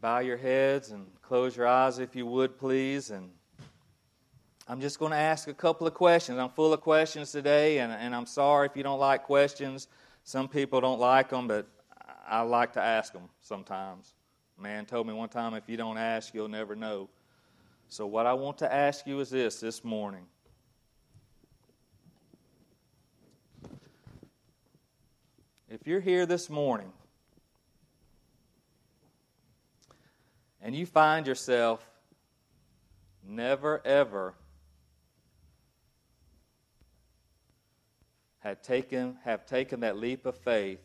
Bow 0.00 0.20
your 0.20 0.36
heads 0.36 0.90
and 0.90 1.06
close 1.22 1.56
your 1.56 1.66
eyes 1.66 1.98
if 1.98 2.16
you 2.16 2.24
would, 2.24 2.58
please. 2.58 3.10
And 3.10 3.30
I'm 4.70 4.82
just 4.82 4.98
going 4.98 5.12
to 5.12 5.18
ask 5.18 5.48
a 5.48 5.54
couple 5.54 5.86
of 5.86 5.94
questions. 5.94 6.38
I'm 6.38 6.50
full 6.50 6.74
of 6.74 6.82
questions 6.82 7.32
today, 7.32 7.78
and, 7.78 7.90
and 7.90 8.14
I'm 8.14 8.26
sorry 8.26 8.66
if 8.66 8.76
you 8.76 8.82
don't 8.82 8.98
like 8.98 9.22
questions. 9.22 9.88
Some 10.24 10.46
people 10.46 10.82
don't 10.82 11.00
like 11.00 11.30
them, 11.30 11.48
but 11.48 11.66
I 12.28 12.42
like 12.42 12.74
to 12.74 12.82
ask 12.82 13.14
them 13.14 13.30
sometimes. 13.40 14.12
A 14.58 14.62
man 14.62 14.84
told 14.84 15.06
me 15.06 15.14
one 15.14 15.30
time, 15.30 15.54
if 15.54 15.70
you 15.70 15.78
don't 15.78 15.96
ask, 15.96 16.34
you'll 16.34 16.48
never 16.48 16.76
know. 16.76 17.08
So, 17.88 18.06
what 18.06 18.26
I 18.26 18.34
want 18.34 18.58
to 18.58 18.70
ask 18.70 19.06
you 19.06 19.18
is 19.20 19.30
this 19.30 19.58
this 19.58 19.82
morning. 19.82 20.26
If 25.70 25.86
you're 25.86 26.00
here 26.00 26.26
this 26.26 26.50
morning 26.50 26.92
and 30.60 30.74
you 30.74 30.84
find 30.84 31.26
yourself 31.26 31.88
never 33.26 33.80
ever 33.86 34.34
had 38.40 38.62
taken, 38.62 39.16
have 39.24 39.46
taken 39.46 39.80
that 39.80 39.96
leap 39.96 40.26
of 40.26 40.36
faith, 40.36 40.80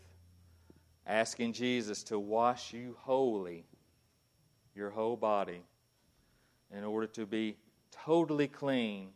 asking 1.05 1.53
Jesus 1.53 2.03
to 2.03 2.17
wash 2.19 2.73
you 2.73 2.95
wholly, 2.99 3.65
your 4.75 4.89
whole 4.89 5.17
body, 5.17 5.61
in 6.75 6.83
order 6.83 7.07
to 7.07 7.25
be 7.25 7.57
totally 7.91 8.47
clean. 8.47 9.09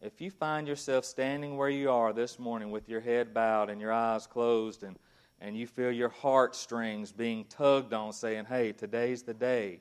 If 0.00 0.20
you 0.20 0.30
find 0.30 0.66
yourself 0.66 1.04
standing 1.04 1.56
where 1.56 1.68
you 1.68 1.90
are 1.90 2.12
this 2.12 2.38
morning 2.38 2.70
with 2.70 2.88
your 2.88 3.00
head 3.00 3.34
bowed 3.34 3.70
and 3.70 3.80
your 3.80 3.92
eyes 3.92 4.26
closed, 4.26 4.82
and, 4.82 4.96
and 5.40 5.56
you 5.56 5.66
feel 5.66 5.92
your 5.92 6.08
heartstrings 6.08 7.12
being 7.12 7.44
tugged 7.44 7.92
on, 7.92 8.12
saying, 8.12 8.46
Hey, 8.46 8.72
today's 8.72 9.22
the 9.22 9.34
day. 9.34 9.80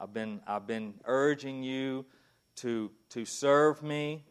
I've 0.00 0.12
been, 0.12 0.40
I've 0.46 0.66
been 0.66 0.94
urging 1.04 1.62
you 1.62 2.04
to, 2.56 2.90
to 3.10 3.24
serve 3.24 3.82
me. 3.82 4.24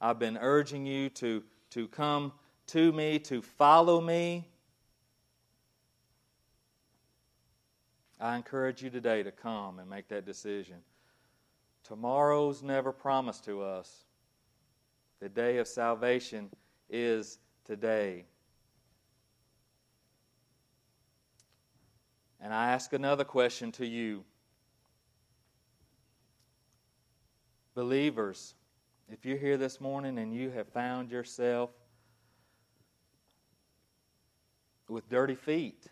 I've 0.00 0.18
been 0.18 0.38
urging 0.40 0.86
you 0.86 1.10
to, 1.10 1.42
to 1.70 1.88
come 1.88 2.32
to 2.70 2.92
me, 2.92 3.18
to 3.18 3.42
follow 3.42 4.00
me. 4.00 4.46
I 8.20 8.36
encourage 8.36 8.82
you 8.82 8.90
today 8.90 9.22
to 9.22 9.32
come 9.32 9.78
and 9.78 9.88
make 9.88 10.08
that 10.08 10.24
decision. 10.24 10.76
Tomorrow's 11.82 12.62
never 12.62 12.92
promised 12.92 13.44
to 13.46 13.62
us. 13.62 14.04
The 15.18 15.28
day 15.28 15.58
of 15.58 15.66
salvation 15.66 16.50
is 16.88 17.38
today. 17.64 18.26
And 22.40 22.54
I 22.54 22.70
ask 22.70 22.92
another 22.92 23.24
question 23.24 23.72
to 23.72 23.86
you. 23.86 24.24
Believers, 27.74 28.54
if 29.08 29.24
you're 29.24 29.38
here 29.38 29.56
this 29.56 29.80
morning 29.80 30.18
and 30.18 30.32
you 30.32 30.50
have 30.50 30.68
found 30.68 31.10
yourself 31.10 31.70
with 34.90 35.08
dirty 35.08 35.36
feet. 35.36 35.86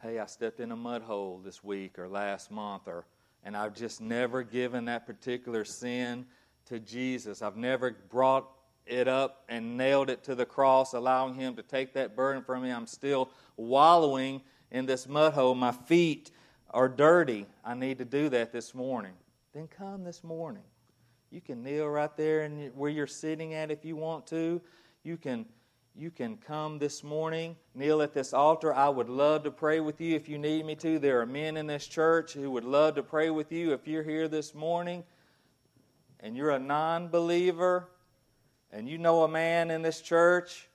Hey, 0.00 0.20
I 0.20 0.26
stepped 0.26 0.60
in 0.60 0.70
a 0.70 0.76
mud 0.76 1.02
hole 1.02 1.40
this 1.44 1.64
week 1.64 1.98
or 1.98 2.08
last 2.08 2.52
month, 2.52 2.86
or 2.86 3.04
and 3.42 3.56
I've 3.56 3.74
just 3.74 4.00
never 4.00 4.42
given 4.44 4.84
that 4.84 5.04
particular 5.04 5.64
sin 5.64 6.26
to 6.66 6.78
Jesus. 6.78 7.42
I've 7.42 7.56
never 7.56 7.96
brought 8.08 8.48
it 8.86 9.08
up 9.08 9.44
and 9.48 9.76
nailed 9.76 10.10
it 10.10 10.22
to 10.24 10.36
the 10.36 10.46
cross, 10.46 10.92
allowing 10.94 11.34
Him 11.34 11.56
to 11.56 11.62
take 11.62 11.92
that 11.94 12.14
burden 12.14 12.42
from 12.42 12.62
me. 12.62 12.70
I'm 12.70 12.86
still 12.86 13.30
wallowing 13.56 14.42
in 14.70 14.86
this 14.86 15.08
mud 15.08 15.32
hole. 15.32 15.56
My 15.56 15.72
feet 15.72 16.30
are 16.70 16.88
dirty. 16.88 17.46
I 17.64 17.74
need 17.74 17.98
to 17.98 18.04
do 18.04 18.28
that 18.28 18.52
this 18.52 18.74
morning. 18.74 19.12
Then 19.54 19.66
come 19.66 20.04
this 20.04 20.22
morning. 20.22 20.62
You 21.30 21.40
can 21.40 21.64
kneel 21.64 21.88
right 21.88 22.16
there 22.16 22.42
and 22.42 22.72
where 22.76 22.90
you're 22.90 23.08
sitting 23.08 23.54
at 23.54 23.72
if 23.72 23.84
you 23.84 23.96
want 23.96 24.26
to. 24.28 24.60
You 25.02 25.16
can 25.16 25.46
you 25.98 26.10
can 26.10 26.36
come 26.36 26.78
this 26.78 27.02
morning, 27.02 27.56
kneel 27.74 28.02
at 28.02 28.12
this 28.12 28.34
altar. 28.34 28.74
I 28.74 28.88
would 28.88 29.08
love 29.08 29.44
to 29.44 29.50
pray 29.50 29.80
with 29.80 29.98
you 29.98 30.14
if 30.14 30.28
you 30.28 30.36
need 30.36 30.66
me 30.66 30.74
to. 30.76 30.98
There 30.98 31.22
are 31.22 31.26
men 31.26 31.56
in 31.56 31.66
this 31.66 31.86
church 31.86 32.34
who 32.34 32.50
would 32.50 32.64
love 32.64 32.96
to 32.96 33.02
pray 33.02 33.30
with 33.30 33.50
you 33.50 33.72
if 33.72 33.86
you're 33.88 34.02
here 34.02 34.28
this 34.28 34.54
morning 34.54 35.04
and 36.20 36.36
you're 36.36 36.50
a 36.50 36.58
non 36.58 37.08
believer 37.08 37.88
and 38.70 38.86
you 38.86 38.98
know 38.98 39.22
a 39.22 39.28
man 39.28 39.70
in 39.70 39.80
this 39.80 40.02
church 40.02 40.68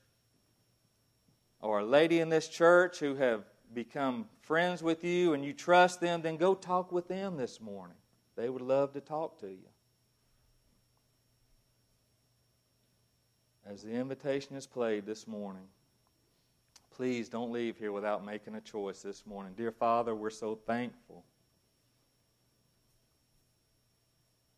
or 1.62 1.80
a 1.80 1.86
lady 1.86 2.20
in 2.20 2.30
this 2.30 2.48
church 2.48 2.98
who 2.98 3.14
have 3.16 3.44
become 3.76 4.26
friends 4.42 4.82
with 4.82 5.04
you 5.04 5.34
and 5.34 5.46
you 5.46 5.54
trust 5.54 6.02
them, 6.02 6.24
then 6.24 6.36
go 6.36 6.56
talk 6.56 6.92
with 6.92 7.08
them 7.08 7.38
this 7.38 7.62
morning. 7.62 7.98
They 8.36 8.50
would 8.50 8.64
love 8.64 8.94
to 8.94 9.02
talk 9.02 9.40
to 9.42 9.48
you. 9.48 9.70
As 13.72 13.84
the 13.84 13.92
invitation 13.92 14.56
is 14.58 14.68
played 14.68 15.06
this 15.06 15.26
morning, 15.28 15.64
please 16.94 17.30
don't 17.30 17.54
leave 17.54 17.78
here 17.78 17.94
without 17.94 18.26
making 18.26 18.56
a 18.56 18.62
choice 18.62 19.02
this 19.02 19.26
morning. 19.26 19.54
Dear 19.56 19.72
Father, 19.72 20.14
we're 20.14 20.30
so 20.30 20.56
thankful 20.68 21.24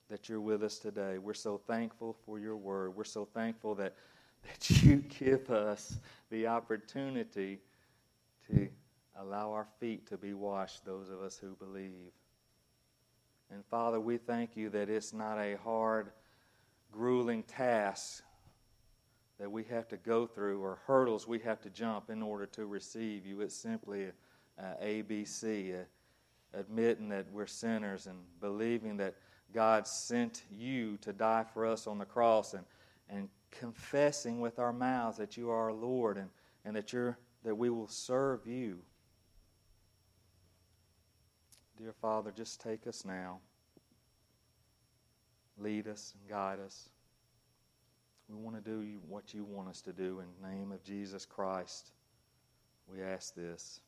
that 0.09 0.27
you're 0.27 0.41
with 0.41 0.63
us 0.63 0.79
today. 0.79 1.19
We're 1.19 1.35
so 1.35 1.61
thankful 1.67 2.17
for 2.25 2.39
your 2.39 2.57
word. 2.57 2.95
We're 2.95 3.03
so 3.03 3.25
thankful 3.25 3.75
that, 3.75 3.93
that 4.49 4.83
you 4.83 4.95
give 4.97 5.51
us 5.51 5.99
the 6.31 6.47
opportunity 6.47 7.59
to 8.47 8.67
allow 9.19 9.51
our 9.51 9.67
feet 9.79 10.07
to 10.07 10.17
be 10.17 10.33
washed, 10.33 10.85
those 10.85 11.09
of 11.09 11.21
us 11.21 11.37
who 11.37 11.55
believe. 11.63 12.11
And 13.51 13.63
Father, 13.65 13.99
we 13.99 14.17
thank 14.17 14.57
you 14.57 14.69
that 14.71 14.89
it's 14.89 15.13
not 15.13 15.37
a 15.37 15.57
hard, 15.63 16.09
grueling 16.91 17.43
task 17.43 18.23
that 19.43 19.49
we 19.49 19.65
have 19.65 19.89
to 19.89 19.97
go 19.97 20.25
through 20.25 20.61
or 20.63 20.79
hurdles 20.87 21.27
we 21.27 21.37
have 21.37 21.59
to 21.59 21.69
jump 21.69 22.09
in 22.09 22.21
order 22.21 22.45
to 22.45 22.65
receive 22.65 23.25
you. 23.25 23.41
It's 23.41 23.53
simply 23.53 24.05
uh, 24.05 24.63
a, 24.81 24.99
a 24.99 25.03
ABC, 25.03 25.75
a, 25.75 26.57
admitting 26.57 27.09
that 27.09 27.25
we're 27.29 27.45
sinners 27.45 28.07
and 28.07 28.19
believing 28.39 28.95
that 28.95 29.15
God 29.53 29.85
sent 29.85 30.43
you 30.49 30.95
to 31.01 31.11
die 31.11 31.43
for 31.53 31.65
us 31.65 31.87
on 31.87 31.97
the 31.97 32.05
cross 32.05 32.53
and, 32.53 32.63
and 33.09 33.27
confessing 33.51 34.39
with 34.39 34.59
our 34.59 34.71
mouths 34.71 35.17
that 35.17 35.35
you 35.35 35.49
are 35.49 35.63
our 35.63 35.73
Lord 35.73 36.17
and, 36.17 36.29
and 36.63 36.73
that, 36.77 36.93
you're, 36.93 37.17
that 37.43 37.55
we 37.55 37.69
will 37.69 37.89
serve 37.89 38.47
you. 38.47 38.79
Dear 41.77 41.91
Father, 42.01 42.31
just 42.31 42.61
take 42.61 42.87
us 42.87 43.03
now. 43.03 43.39
Lead 45.57 45.89
us 45.89 46.13
and 46.17 46.29
guide 46.29 46.59
us. 46.65 46.87
We 48.29 48.35
want 48.35 48.55
to 48.55 48.61
do 48.61 48.99
what 49.07 49.33
you 49.33 49.43
want 49.43 49.69
us 49.69 49.81
to 49.81 49.93
do 49.93 50.21
in 50.21 50.25
the 50.41 50.49
name 50.49 50.71
of 50.71 50.83
Jesus 50.83 51.25
Christ. 51.25 51.91
We 52.87 53.01
ask 53.01 53.35
this. 53.35 53.81